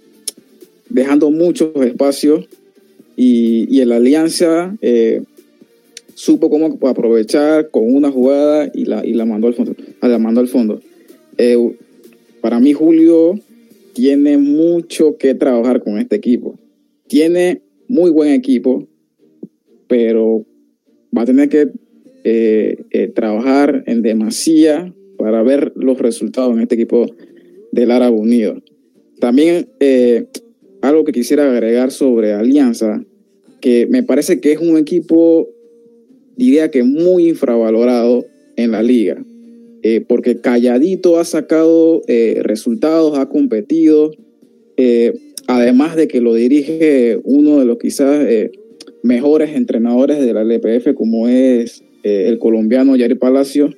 dejando 0.89 1.31
muchos 1.31 1.75
espacios 1.85 2.47
y, 3.15 3.67
y 3.69 3.83
la 3.85 3.97
alianza 3.97 4.75
supo 6.15 6.49
cómo 6.49 6.79
aprovechar 6.87 7.69
con 7.69 7.93
una 7.93 8.09
jugada 8.09 8.71
y 8.73 8.85
la, 8.85 9.05
y 9.05 9.13
la 9.13 9.25
mandó 9.25 9.47
al 9.47 9.53
fondo. 9.53 9.75
La 10.01 10.17
mandó 10.17 10.41
al 10.41 10.47
fondo. 10.47 10.81
Eh, 11.37 11.75
para 12.41 12.59
mí, 12.59 12.73
Julio 12.73 13.39
tiene 13.93 14.37
mucho 14.37 15.17
que 15.17 15.35
trabajar 15.35 15.83
con 15.83 15.99
este 15.99 16.15
equipo. 16.15 16.57
Tiene 17.07 17.61
muy 17.87 18.09
buen 18.09 18.31
equipo, 18.31 18.87
pero 19.87 20.45
va 21.15 21.23
a 21.23 21.25
tener 21.25 21.49
que 21.49 21.69
eh, 22.23 22.85
eh, 22.89 23.07
trabajar 23.09 23.83
en 23.85 24.01
demasía 24.01 24.93
para 25.25 25.41
ver 25.41 25.73
los 25.75 25.97
resultados 25.97 26.53
en 26.53 26.61
este 26.61 26.75
equipo 26.75 27.07
del 27.71 27.89
Árabe 27.89 28.15
Unido. 28.15 28.61
También 29.19 29.67
algo 30.81 31.03
que 31.03 31.13
quisiera 31.13 31.51
agregar 31.51 31.89
sobre 31.89 32.33
Alianza, 32.33 33.03
que 33.59 33.87
me 33.87 34.03
parece 34.03 34.39
que 34.39 34.51
es 34.51 34.59
un 34.59 34.77
equipo, 34.77 35.49
diría 36.37 36.69
que 36.69 36.83
muy 36.83 37.29
infravalorado 37.29 38.23
en 38.55 38.69
la 38.69 38.83
liga, 38.83 39.17
eh, 39.81 40.05
porque 40.07 40.39
calladito 40.39 41.17
ha 41.17 41.25
sacado 41.25 42.03
eh, 42.07 42.39
resultados, 42.43 43.17
ha 43.17 43.27
competido, 43.27 44.11
eh, 44.77 45.13
además 45.47 45.95
de 45.95 46.07
que 46.07 46.21
lo 46.21 46.35
dirige 46.35 47.19
uno 47.23 47.57
de 47.57 47.65
los 47.65 47.79
quizás 47.79 48.27
mejores 49.01 49.55
entrenadores 49.55 50.23
de 50.23 50.33
la 50.33 50.43
LPF, 50.43 50.93
como 50.93 51.27
es 51.27 51.83
el 52.03 52.37
colombiano 52.37 52.95
Jair 52.95 53.17
Palacio, 53.17 53.71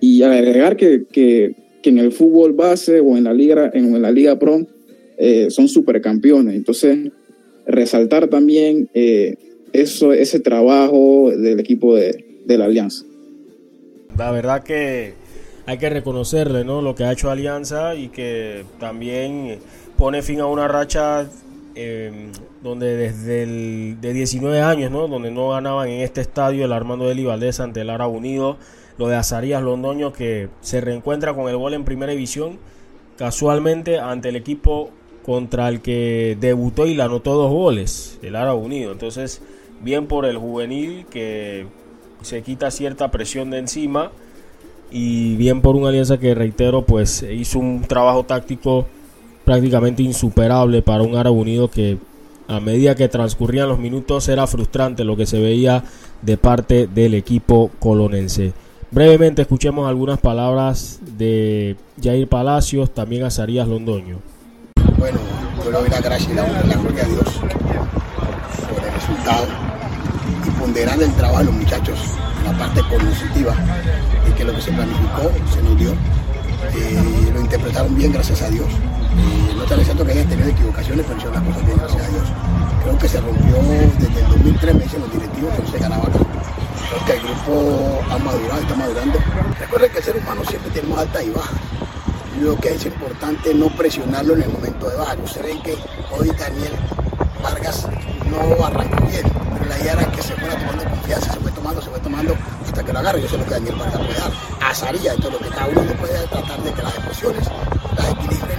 y 0.00 0.22
agregar 0.22 0.76
que, 0.76 1.04
que, 1.10 1.54
que, 1.82 1.90
en 1.90 1.98
el 1.98 2.12
fútbol 2.12 2.52
base 2.52 3.00
o 3.00 3.16
en 3.16 3.24
la 3.24 3.34
liga, 3.34 3.70
en, 3.74 4.00
la 4.00 4.10
liga 4.10 4.38
pro, 4.38 4.66
son 5.50 5.68
supercampeones. 5.68 6.54
Entonces, 6.54 7.10
resaltar 7.66 8.28
también 8.28 8.88
eh, 8.94 9.36
eso, 9.72 10.12
ese 10.12 10.40
trabajo 10.40 11.30
del 11.30 11.60
equipo 11.60 11.94
de, 11.94 12.24
la 12.46 12.64
Alianza. 12.64 13.04
La 14.18 14.32
verdad 14.32 14.64
que 14.64 15.14
hay 15.66 15.78
que 15.78 15.88
reconocerle 15.88 16.64
¿no? 16.64 16.82
lo 16.82 16.96
que 16.96 17.04
ha 17.04 17.12
hecho 17.12 17.30
Alianza 17.30 17.94
y 17.94 18.08
que 18.08 18.64
también 18.80 19.58
pone 19.96 20.22
fin 20.22 20.40
a 20.40 20.46
una 20.46 20.66
racha 20.66 21.30
em, 21.76 22.32
donde 22.60 22.96
desde 22.96 23.44
el 23.44 24.00
de 24.00 24.12
19 24.12 24.60
años, 24.60 24.90
¿no? 24.90 25.06
donde 25.06 25.30
no 25.30 25.50
ganaban 25.50 25.88
en 25.88 26.00
este 26.00 26.20
estadio 26.20 26.64
el 26.64 26.72
Armando 26.72 27.08
de 27.08 27.24
Valdés 27.24 27.60
ante 27.60 27.82
el 27.82 27.90
Ara 27.90 28.08
Unido, 28.08 28.56
lo 29.00 29.08
de 29.08 29.16
Azarías 29.16 29.62
Londoño 29.62 30.12
que 30.12 30.50
se 30.60 30.82
reencuentra 30.82 31.32
con 31.32 31.48
el 31.48 31.56
gol 31.56 31.72
en 31.72 31.84
primera 31.84 32.12
división 32.12 32.58
casualmente 33.16 33.98
ante 33.98 34.28
el 34.28 34.36
equipo 34.36 34.90
contra 35.24 35.70
el 35.70 35.80
que 35.80 36.36
debutó 36.38 36.86
y 36.86 36.94
le 36.94 37.02
anotó 37.02 37.32
dos 37.34 37.50
goles, 37.50 38.18
el 38.22 38.36
Árabe 38.36 38.60
Unido. 38.60 38.92
Entonces, 38.92 39.40
bien 39.82 40.06
por 40.06 40.26
el 40.26 40.36
juvenil 40.36 41.06
que 41.10 41.66
se 42.20 42.42
quita 42.42 42.70
cierta 42.70 43.10
presión 43.10 43.48
de 43.48 43.58
encima 43.58 44.12
y 44.90 45.34
bien 45.36 45.62
por 45.62 45.76
una 45.76 45.88
alianza 45.88 46.18
que 46.18 46.34
reitero 46.34 46.84
pues 46.84 47.22
hizo 47.22 47.58
un 47.58 47.80
trabajo 47.80 48.24
táctico 48.24 48.86
prácticamente 49.46 50.02
insuperable 50.02 50.82
para 50.82 51.02
un 51.02 51.16
Árabe 51.16 51.36
Unido 51.36 51.70
que 51.70 51.96
a 52.48 52.60
medida 52.60 52.94
que 52.94 53.08
transcurrían 53.08 53.70
los 53.70 53.78
minutos 53.78 54.28
era 54.28 54.46
frustrante 54.46 55.04
lo 55.04 55.16
que 55.16 55.24
se 55.24 55.40
veía 55.40 55.84
de 56.20 56.36
parte 56.36 56.86
del 56.86 57.14
equipo 57.14 57.70
colonense. 57.78 58.52
Brevemente 58.92 59.42
escuchemos 59.42 59.88
algunas 59.88 60.18
palabras 60.18 60.98
de 61.16 61.76
Jair 62.02 62.28
Palacios, 62.28 62.92
también 62.92 63.22
a 63.22 63.30
Sarías 63.30 63.68
Londoño. 63.68 64.18
Bueno, 64.98 65.18
yo 65.64 65.70
le 65.70 65.78
doy 65.78 65.88
la 65.88 66.00
gracia 66.00 66.32
y 66.32 66.34
la, 66.34 66.42
la 66.42 66.74
gloria 66.74 67.04
a 67.04 67.06
Dios 67.06 67.24
por 68.68 68.84
el 68.84 68.92
resultado 68.92 69.46
y 70.44 70.50
ponderando 70.58 71.04
el 71.04 71.12
trabajo 71.12 71.38
de 71.38 71.44
los 71.44 71.54
muchachos 71.54 71.98
la 72.44 72.52
parte 72.58 72.80
cognitiva 72.82 73.54
y 74.28 74.32
que 74.32 74.44
lo 74.44 74.54
que 74.54 74.60
se 74.60 74.72
planificó 74.72 75.30
se 75.54 75.62
nos 75.62 75.78
dio. 75.78 75.92
Eh, 75.92 77.30
lo 77.32 77.40
interpretaron 77.40 77.94
bien, 77.96 78.12
gracias 78.12 78.42
a 78.42 78.50
Dios. 78.50 78.66
Eh, 78.66 79.54
no 79.56 79.62
tan 79.64 79.78
exacto 79.78 80.04
que 80.04 80.12
hayan 80.12 80.28
tenido 80.28 80.48
equivocaciones, 80.48 81.06
pero 81.06 81.18
hicieron 81.18 81.34
las 81.34 81.54
cosas 81.54 81.66
bien, 81.66 81.78
gracias 81.78 82.02
a 82.02 82.08
Dios. 82.08 82.28
Creo 82.82 82.98
que 82.98 83.08
se 83.08 83.20
rompió 83.20 83.56
desde 83.98 84.20
el 84.20 84.28
2003, 84.30 84.74
me 84.74 84.82
dicen 84.82 85.00
los 85.00 85.12
directivos, 85.12 85.54
que 85.54 85.62
no 85.62 85.68
se 85.68 85.78
ganaba 85.78 86.02
acá. 86.02 86.18
Que 87.06 87.12
el 87.12 87.20
grupo 87.22 88.00
ha 88.10 88.18
madurado, 88.18 88.60
está 88.60 88.74
madurando. 88.74 89.18
Recuerden 89.58 89.92
que 89.92 89.98
el 89.98 90.04
ser 90.04 90.16
humano 90.16 90.42
siempre 90.44 90.70
tiene 90.72 90.88
más 90.88 90.98
alta 91.00 91.22
y 91.22 91.30
baja 91.30 91.50
lo 92.40 92.56
que 92.56 92.70
es 92.70 92.86
importante 92.86 93.54
no 93.54 93.68
presionarlo 93.68 94.34
en 94.34 94.42
el 94.42 94.48
momento 94.48 94.88
de 94.88 94.96
bajar. 94.96 95.18
Ustedes 95.20 95.46
ven 95.46 95.62
que 95.62 95.76
hoy 96.10 96.30
Daniel 96.38 96.72
Vargas 97.42 97.86
no 98.30 98.64
arrancó 98.64 99.06
bien, 99.06 99.22
pero 99.52 99.64
la 99.66 99.78
idea 99.78 99.92
era 99.92 100.10
que 100.10 100.22
se 100.22 100.34
fuera 100.34 100.56
tomando 100.58 100.84
confianza, 100.84 101.32
se 101.32 101.40
fue 101.40 101.50
tomando, 101.52 101.82
se 101.82 101.90
fue 101.90 102.00
tomando 102.00 102.34
hasta 102.64 102.82
que 102.82 102.92
lo 102.92 102.98
agarre. 102.98 103.22
Yo 103.22 103.28
sé 103.28 103.38
lo 103.38 103.44
que 103.44 103.50
Daniel 103.50 103.74
Vargas 103.76 103.98
puede 103.98 104.18
dar. 104.18 104.32
Azaría, 104.70 105.12
esto 105.12 105.28
es 105.28 105.32
lo 105.34 105.38
que 105.38 105.48
cada 105.48 105.68
uno 105.68 105.92
puede 105.94 106.26
tratar 106.26 106.62
de 106.62 106.72
que 106.72 106.82
las 106.82 106.96
emociones 106.96 107.48
las 107.96 108.10
equilibren 108.10 108.49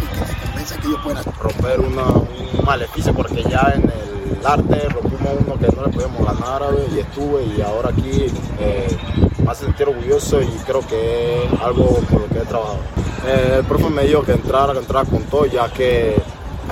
romper 1.40 1.80
una, 1.80 2.04
un 2.06 2.66
maleficio, 2.66 3.14
porque 3.14 3.44
ya 3.44 3.74
en 3.76 3.84
el 3.84 4.46
arte 4.46 4.90
rompimos 4.90 5.34
uno 5.46 5.56
que 5.60 5.76
no 5.76 5.86
le 5.86 5.92
podíamos 5.92 6.26
ganar 6.26 6.62
y 6.94 7.00
estuve 7.00 7.44
y 7.44 7.62
ahora 7.62 7.90
aquí 7.90 8.28
eh, 8.60 8.98
me 9.44 9.52
hace 9.52 9.66
sentir 9.66 9.88
orgulloso 9.88 10.42
y 10.42 10.48
creo 10.66 10.86
que 10.88 11.46
es 11.46 11.62
algo 11.62 12.00
por 12.10 12.22
lo 12.22 12.28
que 12.28 12.40
he 12.40 12.46
trabajado. 12.46 12.80
Eh, 13.26 13.56
el 13.60 13.66
profe 13.66 13.90
me 13.90 14.04
dijo 14.04 14.24
que 14.24 14.34
entrara, 14.34 14.74
que 14.74 14.80
entrara 14.80 15.08
con 15.08 15.22
todo, 15.24 15.46
ya 15.46 15.72
que 15.72 16.16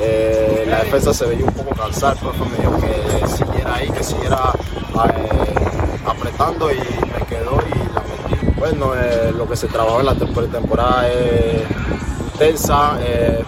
eh, 0.02 0.66
la 0.68 0.80
defensa 0.80 1.14
se 1.14 1.26
veía 1.26 1.46
un 1.46 1.54
poco 1.54 1.76
cansada. 1.76 2.14
El 2.14 2.20
profe 2.20 2.46
me 2.46 2.58
dijo 2.58 2.78
que 2.80 3.28
siguiera 3.28 3.76
ahí, 3.76 3.90
que 3.90 4.04
siguiera 4.04 4.52
eh, 5.16 5.56
apretando 6.06 6.72
y 6.72 6.78
me 6.78 7.26
quedó 7.28 7.60
y 7.68 7.94
la 7.94 8.02
metí. 8.02 8.46
Bueno, 8.58 8.94
lo 9.38 9.48
que 9.48 9.56
se 9.56 9.68
trabajó 9.68 10.00
en 10.00 10.06
la 10.08 10.16
temporada 10.16 11.08
es 11.08 11.64
intensa 12.40 12.98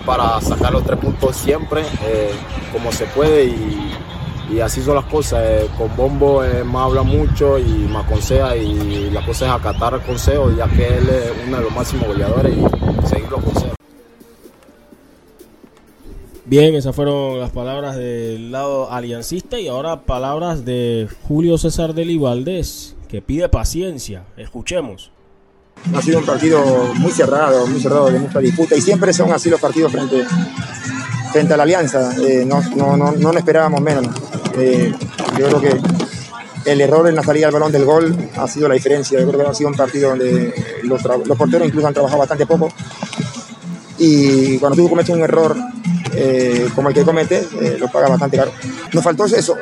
para 0.05 0.41
sacar 0.41 0.73
los 0.73 0.83
tres 0.83 0.99
puntos 0.99 1.37
siempre, 1.37 1.83
como 2.73 2.91
se 2.91 3.05
puede 3.05 3.55
y 4.51 4.59
así 4.59 4.81
son 4.81 4.95
las 4.95 5.05
cosas. 5.05 5.41
con 5.77 5.95
Bombo 5.95 6.41
me 6.41 6.77
habla 6.77 7.01
mucho 7.01 7.57
y 7.57 7.63
me 7.63 7.99
aconseja 7.99 8.57
y 8.57 9.09
la 9.09 9.25
cosa 9.25 9.45
es 9.45 9.51
acatar 9.51 9.93
el 9.93 10.01
consejo 10.01 10.51
ya 10.51 10.67
que 10.67 10.87
él 10.87 11.07
es 11.07 11.31
uno 11.47 11.57
de 11.57 11.63
los 11.63 11.73
máximos 11.73 12.07
goleadores 12.07 12.53
y 12.53 13.07
seguir 13.07 13.29
los 13.31 13.41
consejos. 13.41 13.75
Bien, 16.43 16.75
esas 16.75 16.93
fueron 16.93 17.39
las 17.39 17.51
palabras 17.51 17.95
del 17.95 18.51
lado 18.51 18.91
aliancista 18.91 19.57
y 19.57 19.69
ahora 19.69 20.01
palabras 20.01 20.65
de 20.65 21.07
Julio 21.29 21.57
César 21.57 21.93
del 21.93 22.19
Valdés, 22.19 22.97
que 23.07 23.21
pide 23.21 23.47
paciencia. 23.47 24.25
Escuchemos. 24.35 25.13
Ha 25.95 26.01
sido 26.01 26.19
un 26.19 26.25
partido 26.25 26.63
muy 26.95 27.11
cerrado, 27.11 27.67
muy 27.67 27.81
cerrado 27.81 28.09
de 28.11 28.19
mucha 28.19 28.39
disputa 28.39 28.75
y 28.75 28.81
siempre 28.81 29.13
son 29.13 29.31
así 29.31 29.49
los 29.49 29.59
partidos 29.59 29.91
frente, 29.91 30.25
frente 31.31 31.53
a 31.53 31.57
la 31.57 31.63
alianza. 31.63 32.15
Eh, 32.21 32.45
no, 32.45 32.61
no, 32.75 32.95
no, 32.97 33.11
no 33.11 33.31
esperábamos 33.31 33.81
menos. 33.81 34.07
Eh, 34.57 34.93
yo 35.37 35.47
creo 35.47 35.61
que 35.61 35.81
el 36.65 36.81
error 36.81 37.07
en 37.07 37.15
la 37.15 37.23
salida 37.23 37.47
del 37.47 37.53
balón 37.53 37.71
del 37.71 37.85
gol 37.85 38.29
ha 38.37 38.47
sido 38.47 38.67
la 38.67 38.75
diferencia. 38.75 39.19
Yo 39.19 39.27
creo 39.27 39.41
que 39.41 39.47
ha 39.49 39.53
sido 39.53 39.69
un 39.69 39.75
partido 39.75 40.09
donde 40.09 40.53
los, 40.83 41.03
los 41.03 41.37
porteros 41.37 41.67
incluso 41.67 41.87
han 41.87 41.93
trabajado 41.93 42.19
bastante 42.19 42.45
poco. 42.45 42.71
Y 43.97 44.57
cuando 44.59 44.77
tú 44.77 44.89
cometes 44.89 45.13
un 45.13 45.21
error 45.21 45.55
eh, 46.13 46.67
como 46.75 46.89
el 46.89 46.95
que 46.95 47.03
comete, 47.03 47.47
eh, 47.61 47.77
lo 47.79 47.87
paga 47.87 48.09
bastante 48.09 48.37
caro. 48.37 48.51
Nos 48.93 49.03
faltó 49.03 49.25
eso, 49.25 49.55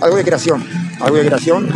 algo 0.00 0.16
de 0.16 0.24
creación, 0.24 0.64
algo 1.00 1.16
de 1.16 1.26
creación 1.26 1.68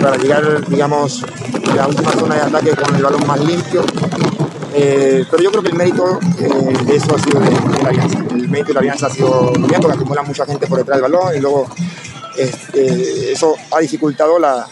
para 0.00 0.16
llegar, 0.16 0.66
digamos, 0.68 1.24
a 1.70 1.74
la 1.74 1.86
última 1.86 2.12
zona 2.12 2.34
de 2.36 2.40
ataque 2.42 2.70
con 2.70 2.94
el 2.94 3.02
balón 3.02 3.26
más 3.26 3.40
limpio. 3.44 3.82
pero 4.72 5.42
yo 5.42 5.50
creo 5.50 5.62
que 5.62 5.70
el 5.70 5.76
mérito 5.76 6.18
de 6.86 6.96
eso 6.96 7.14
ha 7.14 7.18
sido 7.18 7.40
de, 7.40 7.82
la 7.82 7.88
alianza. 7.88 8.18
El 8.30 8.48
mérito 8.48 8.68
de 8.68 8.74
la 8.74 8.80
alianza 8.80 9.06
ha 9.06 9.10
sido 9.10 9.52
bien 9.52 9.80
porque 9.80 9.96
acumula 9.96 10.22
mucha 10.22 10.44
gente 10.46 10.66
por 10.66 10.78
detrás 10.78 11.00
del 11.00 11.10
balón 11.10 11.36
y 11.36 11.40
luego 11.40 11.68
este, 12.36 13.32
eso 13.32 13.54
ha 13.72 13.80
dificultado 13.80 14.38
la, 14.38 14.66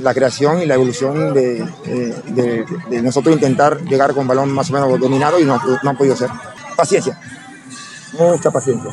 la, 0.00 0.14
creación 0.14 0.62
y 0.62 0.66
la 0.66 0.74
evolución 0.74 1.34
de, 1.34 1.64
de, 2.28 3.02
nosotros 3.02 3.34
intentar 3.34 3.80
llegar 3.82 4.14
con 4.14 4.28
balón 4.28 4.50
más 4.52 4.70
o 4.70 4.74
menos 4.74 5.00
dominado 5.00 5.40
y 5.40 5.44
no, 5.44 5.60
no 5.82 5.90
han 5.90 5.96
podido 5.96 6.14
ser. 6.14 6.30
Paciencia, 6.76 7.18
mucha 8.18 8.50
paciencia. 8.50 8.90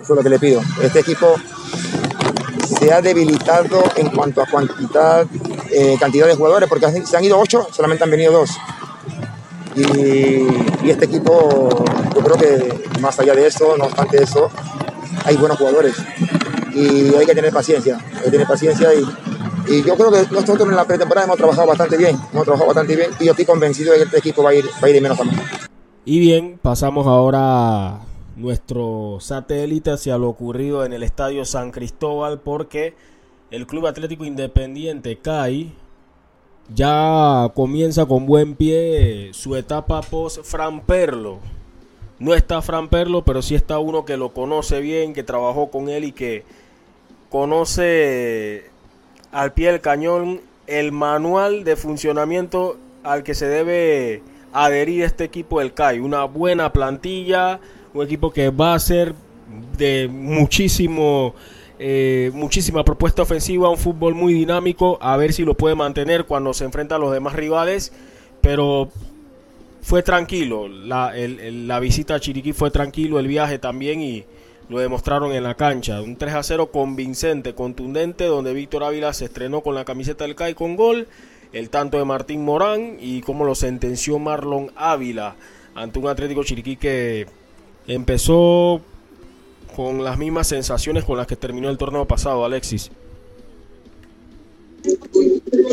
Eso 0.00 0.12
es 0.12 0.16
lo 0.16 0.22
que 0.22 0.28
le 0.28 0.38
pido. 0.38 0.60
Este 0.82 1.00
equipo 1.00 1.34
se 2.84 2.92
ha 2.92 3.00
debilitado 3.00 3.82
en 3.96 4.10
cuanto 4.10 4.42
a 4.42 4.46
cantidad, 4.46 5.26
eh, 5.70 5.96
cantidad 5.98 6.26
de 6.26 6.34
jugadores, 6.34 6.68
porque 6.68 6.86
se 7.06 7.16
han 7.16 7.24
ido 7.24 7.38
ocho, 7.38 7.66
solamente 7.72 8.04
han 8.04 8.10
venido 8.10 8.32
dos. 8.32 8.50
Y, 9.74 10.90
este 10.90 11.06
equipo, 11.06 11.84
yo 12.14 12.20
creo 12.20 12.36
que 12.36 13.00
más 13.00 13.18
allá 13.18 13.34
de 13.34 13.46
eso, 13.46 13.74
no 13.78 13.84
obstante 13.86 14.22
eso, 14.22 14.50
hay 15.24 15.36
buenos 15.36 15.56
jugadores 15.56 15.94
y 16.74 17.14
hay 17.14 17.24
que 17.24 17.34
tener 17.34 17.52
paciencia, 17.52 17.98
hay 18.16 18.24
que 18.24 18.30
tener 18.30 18.46
paciencia 18.46 18.90
y, 18.92 19.72
y 19.72 19.82
yo 19.82 19.96
creo 19.96 20.10
que 20.10 20.26
nosotros 20.30 20.68
en 20.68 20.76
la 20.76 20.84
pretemporada 20.84 21.24
hemos 21.24 21.38
trabajado 21.38 21.68
bastante 21.68 21.96
bien, 21.96 22.18
hemos 22.32 22.44
trabajado 22.44 22.66
bastante 22.66 22.96
bien 22.96 23.10
y 23.18 23.24
yo 23.24 23.30
estoy 23.30 23.46
convencido 23.46 23.92
de 23.92 23.98
que 23.98 24.04
este 24.04 24.18
equipo 24.18 24.42
va 24.42 24.50
a 24.50 24.54
ir, 24.54 24.66
va 24.66 24.86
a 24.86 24.88
ir 24.90 24.94
de 24.94 25.00
menos 25.00 25.18
a 25.18 25.24
más. 25.24 25.36
Y 26.04 26.20
bien, 26.20 26.58
pasamos 26.60 27.06
ahora 27.06 28.00
nuestro 28.44 29.18
satélite 29.20 29.90
hacia 29.90 30.18
lo 30.18 30.28
ocurrido 30.28 30.84
en 30.84 30.92
el 30.92 31.02
Estadio 31.02 31.44
San 31.46 31.70
Cristóbal 31.70 32.40
porque 32.40 32.94
el 33.50 33.66
Club 33.66 33.86
Atlético 33.86 34.26
Independiente 34.26 35.16
CAI 35.16 35.72
ya 36.74 37.50
comienza 37.54 38.04
con 38.04 38.26
buen 38.26 38.54
pie 38.54 39.30
su 39.32 39.56
etapa 39.56 40.02
post 40.02 40.44
Fran 40.44 40.82
Perlo. 40.82 41.38
No 42.18 42.34
está 42.34 42.60
Fran 42.60 42.88
Perlo, 42.88 43.24
pero 43.24 43.40
sí 43.40 43.54
está 43.54 43.78
uno 43.78 44.04
que 44.04 44.16
lo 44.16 44.34
conoce 44.34 44.80
bien, 44.80 45.14
que 45.14 45.22
trabajó 45.22 45.70
con 45.70 45.88
él 45.88 46.04
y 46.04 46.12
que 46.12 46.44
conoce 47.30 48.70
al 49.32 49.52
pie 49.54 49.72
del 49.72 49.80
cañón 49.80 50.40
el 50.66 50.92
manual 50.92 51.64
de 51.64 51.76
funcionamiento 51.76 52.76
al 53.02 53.22
que 53.22 53.34
se 53.34 53.46
debe 53.46 54.22
adherir 54.52 55.02
este 55.02 55.24
equipo 55.24 55.60
del 55.60 55.74
CAI. 55.74 56.00
Una 56.00 56.24
buena 56.24 56.72
plantilla, 56.72 57.60
un 57.94 58.04
equipo 58.04 58.32
que 58.32 58.50
va 58.50 58.74
a 58.74 58.78
ser 58.78 59.14
de 59.78 60.08
muchísimo 60.08 61.34
eh, 61.78 62.30
muchísima 62.34 62.84
propuesta 62.84 63.22
ofensiva, 63.22 63.68
un 63.68 63.78
fútbol 63.78 64.14
muy 64.14 64.32
dinámico, 64.32 64.98
a 65.00 65.16
ver 65.16 65.32
si 65.32 65.44
lo 65.44 65.54
puede 65.54 65.74
mantener 65.74 66.24
cuando 66.24 66.54
se 66.54 66.64
enfrenta 66.64 66.96
a 66.96 66.98
los 66.98 67.12
demás 67.12 67.34
rivales, 67.34 67.92
pero 68.40 68.90
fue 69.82 70.02
tranquilo, 70.02 70.68
la, 70.68 71.12
la 71.16 71.80
visita 71.80 72.14
a 72.14 72.20
Chiriquí 72.20 72.52
fue 72.52 72.70
tranquilo, 72.70 73.18
el 73.18 73.26
viaje 73.26 73.58
también 73.58 74.00
y 74.00 74.24
lo 74.68 74.78
demostraron 74.78 75.32
en 75.32 75.42
la 75.42 75.56
cancha, 75.56 76.00
un 76.00 76.16
3 76.16 76.34
a 76.34 76.42
0 76.44 76.70
convincente, 76.70 77.54
contundente, 77.54 78.24
donde 78.24 78.54
Víctor 78.54 78.84
Ávila 78.84 79.12
se 79.12 79.26
estrenó 79.26 79.60
con 79.60 79.74
la 79.74 79.84
camiseta 79.84 80.24
del 80.24 80.36
CAI 80.36 80.54
con 80.54 80.76
gol, 80.76 81.08
el 81.52 81.70
tanto 81.70 81.98
de 81.98 82.04
Martín 82.04 82.44
Morán 82.44 82.98
y 83.00 83.20
como 83.20 83.44
lo 83.44 83.54
sentenció 83.54 84.18
Marlon 84.18 84.70
Ávila 84.76 85.34
ante 85.74 85.98
un 85.98 86.06
Atlético 86.06 86.44
Chiriquí 86.44 86.76
que 86.76 87.26
empezó 87.86 88.80
con 89.74 90.04
las 90.04 90.18
mismas 90.18 90.48
sensaciones 90.48 91.04
con 91.04 91.16
las 91.16 91.26
que 91.26 91.36
terminó 91.36 91.70
el 91.70 91.78
torneo 91.78 92.06
pasado, 92.06 92.44
Alexis. 92.44 92.90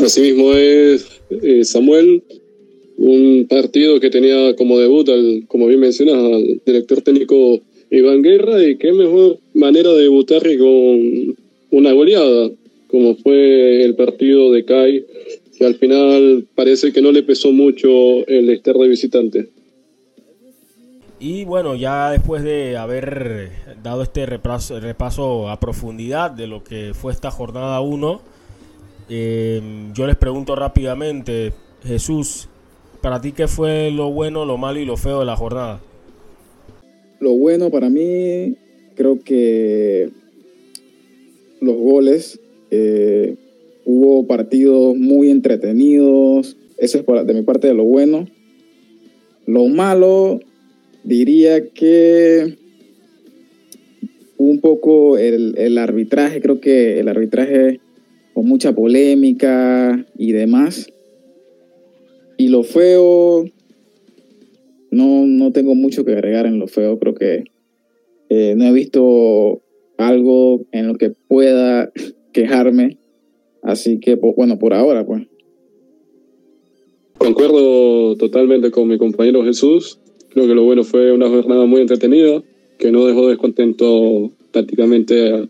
Así 0.04 0.20
mismo 0.20 0.52
es 0.54 1.06
eh, 1.30 1.64
Samuel, 1.64 2.22
un 2.96 3.46
partido 3.48 4.00
que 4.00 4.10
tenía 4.10 4.54
como 4.56 4.78
debut, 4.78 5.08
al, 5.08 5.44
como 5.48 5.66
bien 5.66 5.80
mencionas, 5.80 6.16
al 6.16 6.60
director 6.64 7.02
técnico 7.02 7.60
Iván 7.90 8.22
Guerra, 8.22 8.62
y 8.64 8.76
qué 8.76 8.92
mejor 8.92 9.38
manera 9.54 9.90
de 9.92 10.02
debutar 10.02 10.42
que 10.42 10.58
con 10.58 11.36
una 11.70 11.92
goleada, 11.92 12.50
como 12.88 13.16
fue 13.16 13.84
el 13.84 13.94
partido 13.94 14.50
de 14.52 14.64
CAI, 14.64 15.04
que 15.58 15.64
al 15.64 15.74
final 15.76 16.46
parece 16.54 16.92
que 16.92 17.02
no 17.02 17.12
le 17.12 17.22
pesó 17.22 17.52
mucho 17.52 18.26
el 18.26 18.50
estar 18.50 18.76
de 18.76 18.88
visitante. 18.88 19.48
Y 21.24 21.44
bueno, 21.44 21.76
ya 21.76 22.10
después 22.10 22.42
de 22.42 22.76
haber 22.76 23.52
dado 23.80 24.02
este 24.02 24.26
repaso, 24.26 25.48
a 25.48 25.60
profundidad 25.60 26.32
de 26.32 26.48
lo 26.48 26.64
que 26.64 26.94
fue 26.94 27.12
esta 27.12 27.30
jornada 27.30 27.80
1, 27.80 28.20
em, 29.08 29.92
yo 29.92 30.08
les 30.08 30.16
pregunto 30.16 30.56
rápidamente, 30.56 31.52
Jesús, 31.84 32.48
para 33.00 33.20
ti 33.20 33.30
qué 33.30 33.46
fue 33.46 33.92
lo 33.92 34.10
bueno, 34.10 34.44
lo 34.44 34.58
malo 34.58 34.80
y 34.80 34.84
lo 34.84 34.96
feo 34.96 35.20
de 35.20 35.26
la 35.26 35.36
jornada? 35.36 35.80
Lo 37.20 37.34
bueno 37.34 37.70
para 37.70 37.88
mí, 37.88 38.56
creo 38.96 39.22
que 39.22 40.10
los 41.60 41.76
goles, 41.76 42.40
eh, 42.72 43.36
hubo 43.84 44.26
partidos 44.26 44.96
muy 44.96 45.30
entretenidos, 45.30 46.56
eso 46.78 46.98
es 46.98 47.26
de 47.28 47.34
mi 47.34 47.42
parte 47.42 47.68
de 47.68 47.74
lo 47.74 47.84
bueno. 47.84 48.26
Lo 49.46 49.68
malo, 49.68 50.40
Diría 51.04 51.68
que 51.70 52.56
un 54.36 54.60
poco 54.60 55.18
el, 55.18 55.78
arbitraje, 55.78 56.40
creo 56.40 56.60
que 56.60 56.98
el 56.98 57.08
arbitraje 57.08 57.80
con 58.34 58.46
mucha 58.46 58.74
polémica 58.74 60.04
y 60.16 60.32
demás. 60.32 60.92
Y 62.36 62.48
lo 62.48 62.64
feo, 62.64 63.44
no, 64.90 65.26
no 65.26 65.52
tengo 65.52 65.74
mucho 65.74 66.04
que 66.04 66.12
agregar 66.12 66.46
en 66.46 66.58
lo 66.58 66.66
feo, 66.66 66.98
creo 66.98 67.14
que 67.14 67.44
eh, 68.30 68.54
no 68.56 68.64
he 68.64 68.72
visto 68.72 69.62
algo 69.96 70.64
en 70.72 70.88
lo 70.88 70.94
que 70.94 71.10
pueda 71.28 71.92
quejarme. 72.32 72.98
Así 73.62 74.00
que, 74.00 74.16
pues, 74.16 74.34
bueno, 74.36 74.58
por 74.58 74.74
ahora, 74.74 75.06
pues. 75.06 75.22
Concuerdo 77.16 78.16
totalmente 78.16 78.72
con 78.72 78.88
mi 78.88 78.98
compañero 78.98 79.44
Jesús. 79.44 80.01
Creo 80.32 80.46
que 80.46 80.54
lo 80.54 80.64
bueno 80.64 80.82
fue 80.82 81.12
una 81.12 81.28
jornada 81.28 81.66
muy 81.66 81.82
entretenida, 81.82 82.42
que 82.78 82.90
no 82.90 83.04
dejó 83.04 83.28
descontento 83.28 84.30
prácticamente 84.50 85.48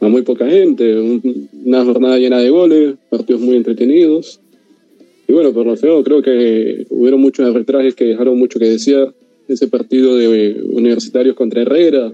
a, 0.00 0.08
muy 0.08 0.22
poca 0.22 0.48
gente. 0.48 1.20
una 1.64 1.84
jornada 1.84 2.18
llena 2.18 2.38
de 2.38 2.50
goles, 2.50 2.96
partidos 3.08 3.40
muy 3.40 3.56
entretenidos. 3.56 4.40
Y 5.26 5.32
bueno, 5.32 5.52
por 5.52 5.66
lo 5.66 5.76
feo, 5.76 6.04
creo 6.04 6.22
que 6.22 6.86
hubieron 6.90 7.20
muchos 7.20 7.46
arbitrajes 7.46 7.94
que 7.94 8.04
dejaron 8.04 8.38
mucho 8.38 8.58
que 8.58 8.66
desear. 8.66 9.14
Ese 9.48 9.66
partido 9.68 10.16
de 10.16 10.62
universitarios 10.72 11.34
contra 11.34 11.62
Herrera, 11.62 12.12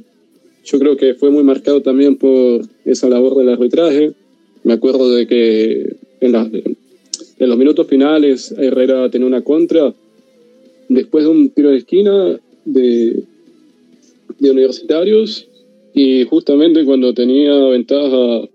yo 0.65 0.79
creo 0.79 0.97
que 0.97 1.15
fue 1.15 1.31
muy 1.31 1.43
marcado 1.43 1.83
también 1.83 2.15
por 2.15 2.63
esa 2.85 3.09
labor 3.09 3.37
del 3.37 3.49
arbitraje. 3.49 4.13
Me 4.63 4.75
acuerdo 4.75 5.11
de 5.13 5.27
que 5.27 5.97
en, 6.21 6.35
en 6.37 7.49
los 7.49 7.59
minutos 7.59 7.89
finales 7.89 8.55
Herrera 8.57 9.11
tenía 9.11 9.27
una 9.27 9.43
contra 9.43 9.93
después 10.89 11.25
de 11.25 11.31
un 11.31 11.51
tiro 11.51 11.71
de 11.71 11.77
esquina 11.79 12.41
de, 12.65 13.23
de 14.39 14.51
universitarios 14.51 15.49
y 15.95 16.25
justamente 16.25 16.85
cuando 16.85 17.15
tenía 17.15 17.55
ventaja 17.69 18.49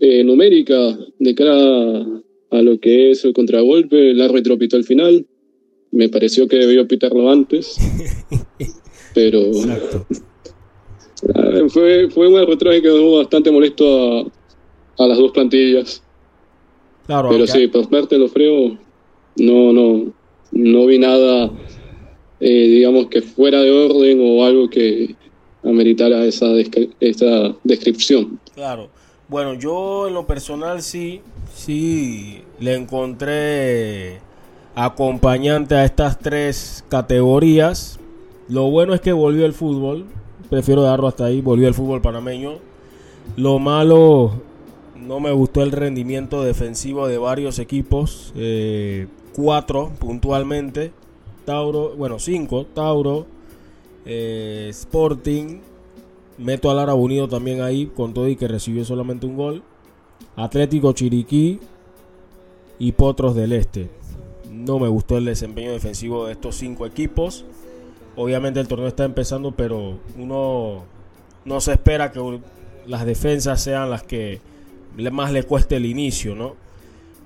eh, 0.00 0.24
numérica 0.24 0.98
de 1.18 1.34
cara 1.34 2.06
a, 2.50 2.62
lo 2.62 2.78
que 2.80 3.10
es 3.10 3.24
el 3.24 3.34
contragolpe, 3.34 4.12
el 4.12 4.20
árbitro 4.22 4.56
pitó 4.56 4.76
al 4.76 4.84
final. 4.84 5.26
Me 5.90 6.08
pareció 6.08 6.48
que 6.48 6.56
debió 6.56 6.86
pitarlo 6.86 7.30
antes, 7.30 7.76
pero 9.14 9.50
fue, 11.68 12.08
fue 12.10 12.28
un 12.28 12.38
arbitraje 12.38 12.82
que 12.82 12.88
dejó 12.88 13.18
bastante 13.18 13.50
molesto 13.50 14.20
a, 14.20 14.24
a 14.98 15.06
las 15.06 15.18
dos 15.18 15.32
plantillas. 15.32 16.02
Claro, 17.06 17.30
pero 17.30 17.46
sí, 17.46 17.66
por 17.68 17.88
parte 17.88 18.28
freo, 18.28 18.78
no, 19.36 19.72
no, 19.72 20.12
no 20.58 20.86
vi 20.86 20.98
nada, 20.98 21.50
eh, 22.40 22.68
digamos, 22.68 23.06
que 23.06 23.22
fuera 23.22 23.60
de 23.60 23.70
orden 23.70 24.18
o 24.20 24.44
algo 24.44 24.68
que 24.68 25.14
ameritara 25.62 26.24
esa, 26.24 26.46
esa 27.00 27.54
descripción. 27.62 28.40
Claro. 28.54 28.88
Bueno, 29.28 29.54
yo 29.54 30.08
en 30.08 30.14
lo 30.14 30.26
personal 30.26 30.82
sí, 30.82 31.20
sí 31.54 32.40
le 32.58 32.74
encontré 32.74 34.18
acompañante 34.74 35.76
a 35.76 35.84
estas 35.84 36.18
tres 36.18 36.84
categorías. 36.88 38.00
Lo 38.48 38.70
bueno 38.70 38.94
es 38.94 39.00
que 39.00 39.12
volvió 39.12 39.46
el 39.46 39.52
fútbol, 39.52 40.06
prefiero 40.50 40.82
darlo 40.82 41.06
hasta 41.06 41.26
ahí, 41.26 41.40
volvió 41.40 41.68
el 41.68 41.74
fútbol 41.74 42.00
panameño. 42.00 42.54
Lo 43.36 43.58
malo, 43.58 44.40
no 44.96 45.20
me 45.20 45.30
gustó 45.30 45.62
el 45.62 45.70
rendimiento 45.70 46.42
defensivo 46.42 47.06
de 47.06 47.18
varios 47.18 47.58
equipos. 47.58 48.32
Eh, 48.34 49.06
cuatro 49.38 49.92
puntualmente. 50.00 50.90
Tauro, 51.44 51.94
bueno, 51.96 52.18
cinco. 52.18 52.66
Tauro, 52.66 53.26
eh, 54.04 54.66
Sporting. 54.70 55.60
Meto 56.38 56.70
a 56.70 56.74
Lara 56.74 56.94
Unido 56.94 57.28
también 57.28 57.62
ahí, 57.62 57.86
con 57.86 58.14
todo 58.14 58.28
y 58.28 58.36
que 58.36 58.48
recibió 58.48 58.84
solamente 58.84 59.26
un 59.26 59.36
gol. 59.36 59.62
Atlético 60.36 60.92
Chiriquí 60.92 61.60
y 62.80 62.92
Potros 62.92 63.34
del 63.36 63.52
Este. 63.52 63.88
No 64.50 64.78
me 64.80 64.88
gustó 64.88 65.16
el 65.16 65.24
desempeño 65.24 65.72
defensivo 65.72 66.26
de 66.26 66.32
estos 66.32 66.56
cinco 66.56 66.84
equipos. 66.84 67.44
Obviamente 68.16 68.58
el 68.58 68.66
torneo 68.66 68.88
está 68.88 69.04
empezando, 69.04 69.52
pero 69.52 69.98
uno 70.16 70.84
no 71.44 71.60
se 71.60 71.72
espera 71.72 72.10
que 72.10 72.40
las 72.86 73.06
defensas 73.06 73.60
sean 73.60 73.90
las 73.90 74.02
que 74.02 74.40
más 75.12 75.32
le 75.32 75.44
cueste 75.44 75.76
el 75.76 75.86
inicio, 75.86 76.34
¿no? 76.34 76.67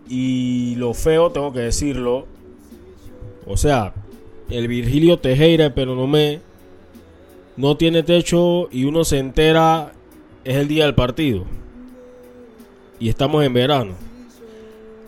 Y 0.08 0.74
lo 0.76 0.94
feo, 0.94 1.30
tengo 1.30 1.52
que 1.52 1.60
decirlo. 1.60 2.26
O 3.46 3.56
sea, 3.56 3.94
el 4.50 4.68
Virgilio 4.68 5.18
Tejera, 5.18 5.74
pero 5.74 5.94
no 5.94 6.06
me. 6.06 6.40
No 7.56 7.76
tiene 7.76 8.02
techo 8.02 8.68
y 8.70 8.84
uno 8.84 9.04
se 9.04 9.18
entera. 9.18 9.92
Es 10.44 10.56
el 10.56 10.68
día 10.68 10.84
del 10.84 10.94
partido. 10.94 11.44
Y 12.98 13.08
estamos 13.08 13.44
en 13.44 13.52
verano. 13.52 13.94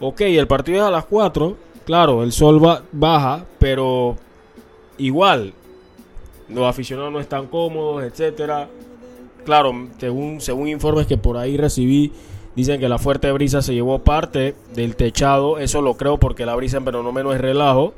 Ok, 0.00 0.22
el 0.22 0.46
partido 0.46 0.78
es 0.78 0.84
a 0.84 0.90
las 0.90 1.04
4. 1.06 1.56
Claro, 1.84 2.22
el 2.22 2.32
sol 2.32 2.60
baja, 2.92 3.44
pero 3.58 4.16
igual. 4.98 5.52
Los 6.48 6.66
aficionados 6.66 7.12
no 7.12 7.20
están 7.20 7.46
cómodos, 7.46 8.04
etcétera. 8.04 8.68
Claro, 9.44 9.72
según, 9.98 10.40
según 10.40 10.68
informes 10.68 11.06
que 11.06 11.18
por 11.18 11.36
ahí 11.36 11.56
recibí, 11.56 12.12
Dicen 12.56 12.78
que 12.78 12.88
la 12.88 12.98
fuerte 12.98 13.32
brisa 13.32 13.62
se 13.62 13.74
llevó 13.74 13.98
parte 13.98 14.54
del 14.74 14.94
techado. 14.94 15.58
Eso 15.58 15.82
lo 15.82 15.94
creo 15.96 16.18
porque 16.18 16.46
la 16.46 16.54
brisa 16.54 16.78
en 16.78 16.84
no 16.84 17.32
es 17.32 17.40
relajo. 17.40 17.94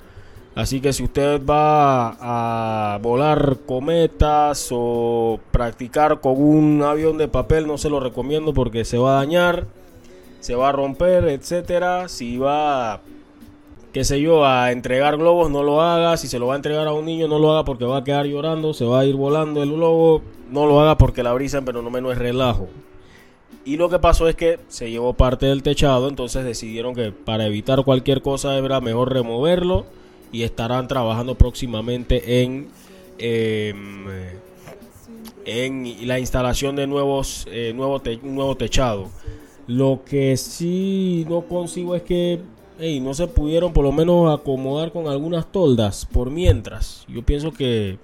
Así 0.57 0.80
que 0.80 0.94
si 0.94 1.04
usted 1.04 1.44
va 1.44 2.16
a 2.18 2.98
volar 3.02 3.59
cometas 3.66 4.70
o 4.72 5.38
practicar 5.50 6.20
con 6.22 6.40
un 6.40 6.82
avión 6.82 7.18
de 7.18 7.28
papel, 7.28 7.66
no 7.66 7.76
se 7.76 7.90
lo 7.90 8.00
recomiendo 8.00 8.54
porque 8.54 8.86
se 8.86 8.96
va 8.96 9.11
a 9.11 9.20
dañar, 9.20 9.66
se 10.40 10.54
va 10.54 10.70
a 10.70 10.72
romper, 10.72 11.28
etcétera. 11.28 12.09
Si 12.09 12.38
va, 12.38 13.02
qué 13.92 14.02
sé 14.02 14.18
yo, 14.22 14.46
a 14.46 14.72
entregar 14.72 15.18
globos, 15.18 15.50
no 15.50 15.62
lo 15.62 15.82
haga. 15.82 16.16
Si 16.16 16.26
se 16.26 16.38
lo 16.38 16.46
va 16.46 16.54
a 16.54 16.57
entregar 16.57 16.86
a 16.88 16.94
un 16.94 17.04
niño, 17.04 17.28
no 17.28 17.38
lo 17.38 17.52
haga 17.52 17.66
porque 17.66 17.84
va 17.84 17.98
a 17.98 18.04
quedar 18.04 18.24
llorando, 18.24 18.72
se 18.72 18.86
va 18.86 19.00
a 19.00 19.04
ir 19.04 19.16
volando 19.16 19.62
el 19.62 19.72
globo. 19.72 20.22
No 20.50 20.64
lo 20.64 20.80
haga 20.80 20.96
porque 20.96 21.22
la 21.22 21.34
brisa 21.34 21.61
pero 21.66 21.82
no 21.82 21.90
menos 21.90 22.12
es 22.12 22.18
relajo. 22.18 22.68
Y 23.66 23.76
lo 23.76 23.88
que 23.88 23.98
pasó 23.98 24.28
es 24.28 24.36
que 24.36 24.60
se 24.68 24.92
llevó 24.92 25.14
parte 25.14 25.46
del 25.46 25.64
techado, 25.64 26.08
entonces 26.08 26.44
decidieron 26.44 26.94
que 26.94 27.10
para 27.10 27.46
evitar 27.46 27.82
cualquier 27.82 28.22
cosa 28.22 28.56
era 28.56 28.80
mejor 28.80 29.12
removerlo 29.12 29.86
y 30.30 30.44
estarán 30.44 30.86
trabajando 30.86 31.34
próximamente 31.34 32.42
en, 32.42 32.68
em, 33.18 34.06
en 35.44 36.06
la 36.06 36.20
instalación 36.20 36.76
de 36.76 36.86
nuevos 36.86 37.48
eh, 37.50 37.72
nuevo, 37.74 38.00
nuevo 38.22 38.56
techado. 38.56 39.08
Lo 39.66 40.02
que 40.08 40.36
sí 40.36 41.26
no 41.28 41.42
consigo 41.42 41.96
es 41.96 42.02
que 42.02 42.40
no 43.00 43.14
se 43.14 43.26
pudieron 43.26 43.72
por 43.72 43.82
lo 43.82 43.90
menos 43.90 44.32
acomodar 44.32 44.92
con 44.92 45.08
algunas 45.08 45.50
toldas 45.50 46.06
por 46.06 46.30
mientras. 46.30 47.04
Yo 47.08 47.22
pienso 47.22 47.50
que 47.50 47.98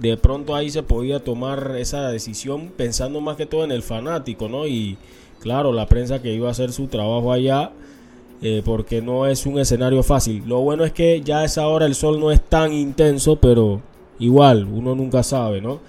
de 0.00 0.16
pronto 0.16 0.54
ahí 0.54 0.70
se 0.70 0.82
podía 0.82 1.22
tomar 1.22 1.76
esa 1.78 2.08
decisión 2.10 2.72
pensando 2.74 3.20
más 3.20 3.36
que 3.36 3.46
todo 3.46 3.64
en 3.64 3.72
el 3.72 3.82
fanático, 3.82 4.48
¿no? 4.48 4.66
Y 4.66 4.96
claro, 5.40 5.72
la 5.72 5.86
prensa 5.86 6.22
que 6.22 6.32
iba 6.32 6.48
a 6.48 6.52
hacer 6.52 6.72
su 6.72 6.86
trabajo 6.86 7.32
allá 7.32 7.72
eh, 8.42 8.62
porque 8.64 9.02
no 9.02 9.26
es 9.26 9.44
un 9.44 9.58
escenario 9.58 10.02
fácil. 10.02 10.42
Lo 10.46 10.60
bueno 10.60 10.84
es 10.84 10.92
que 10.92 11.20
ya 11.20 11.40
a 11.40 11.44
esa 11.44 11.68
hora 11.68 11.84
el 11.84 11.94
sol 11.94 12.18
no 12.18 12.32
es 12.32 12.40
tan 12.40 12.72
intenso, 12.72 13.36
pero 13.36 13.82
igual, 14.18 14.64
uno 14.64 14.94
nunca 14.94 15.22
sabe, 15.22 15.60
¿no? 15.60 15.80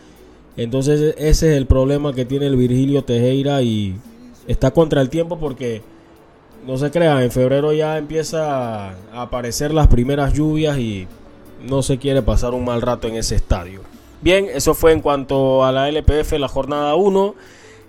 Entonces 0.57 1.15
ese 1.17 1.51
es 1.51 1.57
el 1.57 1.65
problema 1.65 2.13
que 2.13 2.25
tiene 2.25 2.47
el 2.47 2.57
Virgilio 2.57 3.05
Tejera 3.05 3.61
y 3.61 3.95
está 4.45 4.71
contra 4.71 5.01
el 5.01 5.09
tiempo 5.09 5.39
porque, 5.39 5.81
no 6.67 6.77
se 6.77 6.91
crean, 6.91 7.21
en 7.21 7.31
febrero 7.31 7.71
ya 7.71 7.97
empieza 7.97 8.89
a 8.89 8.95
aparecer 9.13 9.73
las 9.73 9.87
primeras 9.87 10.33
lluvias 10.33 10.77
y 10.77 11.07
no 11.65 11.81
se 11.81 11.97
quiere 11.97 12.21
pasar 12.21 12.53
un 12.53 12.65
mal 12.65 12.81
rato 12.81 13.07
en 13.07 13.15
ese 13.15 13.35
estadio. 13.35 13.90
Bien, 14.21 14.47
eso 14.53 14.75
fue 14.75 14.91
en 14.91 15.01
cuanto 15.01 15.65
a 15.65 15.71
la 15.71 15.89
LPF, 15.89 16.33
la 16.33 16.47
jornada 16.47 16.93
1. 16.95 17.35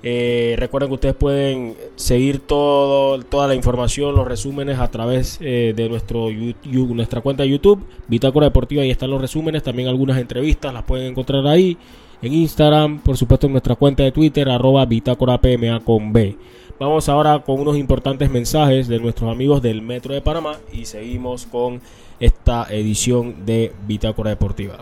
Eh, 0.04 0.56
recuerden 0.58 0.88
que 0.88 0.94
ustedes 0.94 1.14
pueden 1.14 1.76
seguir 1.94 2.40
todo, 2.40 3.22
toda 3.22 3.46
la 3.46 3.54
información, 3.54 4.16
los 4.16 4.26
resúmenes 4.26 4.80
a 4.80 4.90
través 4.90 5.38
eh, 5.40 5.74
de 5.76 5.88
nuestro 5.88 6.28
nuestra 6.64 7.20
cuenta 7.20 7.44
de 7.44 7.50
YouTube, 7.50 7.84
Bitácora 8.08 8.46
Deportiva, 8.46 8.82
ahí 8.82 8.90
están 8.90 9.10
los 9.10 9.20
resúmenes, 9.20 9.62
también 9.62 9.88
algunas 9.88 10.18
entrevistas 10.18 10.74
las 10.74 10.82
pueden 10.82 11.08
encontrar 11.08 11.46
ahí, 11.46 11.76
en 12.20 12.32
Instagram, 12.32 12.98
por 13.00 13.16
supuesto 13.16 13.46
en 13.46 13.52
nuestra 13.52 13.76
cuenta 13.76 14.02
de 14.02 14.10
Twitter, 14.10 14.48
arroba 14.48 14.86
Bitácora 14.86 15.38
PMA 15.38 15.80
con 15.84 16.12
B. 16.12 16.36
Vamos 16.80 17.08
ahora 17.08 17.40
con 17.40 17.60
unos 17.60 17.76
importantes 17.76 18.28
mensajes 18.28 18.88
de 18.88 18.98
nuestros 18.98 19.30
amigos 19.30 19.62
del 19.62 19.82
Metro 19.82 20.14
de 20.14 20.20
Panamá 20.20 20.56
y 20.72 20.86
seguimos 20.86 21.46
con 21.46 21.80
esta 22.18 22.66
edición 22.70 23.46
de 23.46 23.72
Bitácora 23.86 24.30
Deportiva. 24.30 24.78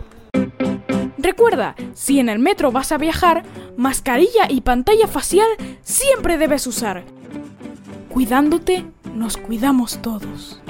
Recuerda, 1.17 1.75
si 1.93 2.19
en 2.19 2.29
el 2.29 2.39
metro 2.39 2.71
vas 2.71 2.91
a 2.91 2.97
viajar, 2.97 3.43
mascarilla 3.77 4.47
y 4.49 4.61
pantalla 4.61 5.07
facial 5.07 5.47
siempre 5.83 6.37
debes 6.37 6.67
usar. 6.67 7.03
Cuidándote, 8.09 8.85
nos 9.15 9.37
cuidamos 9.37 10.01
todos. 10.01 10.61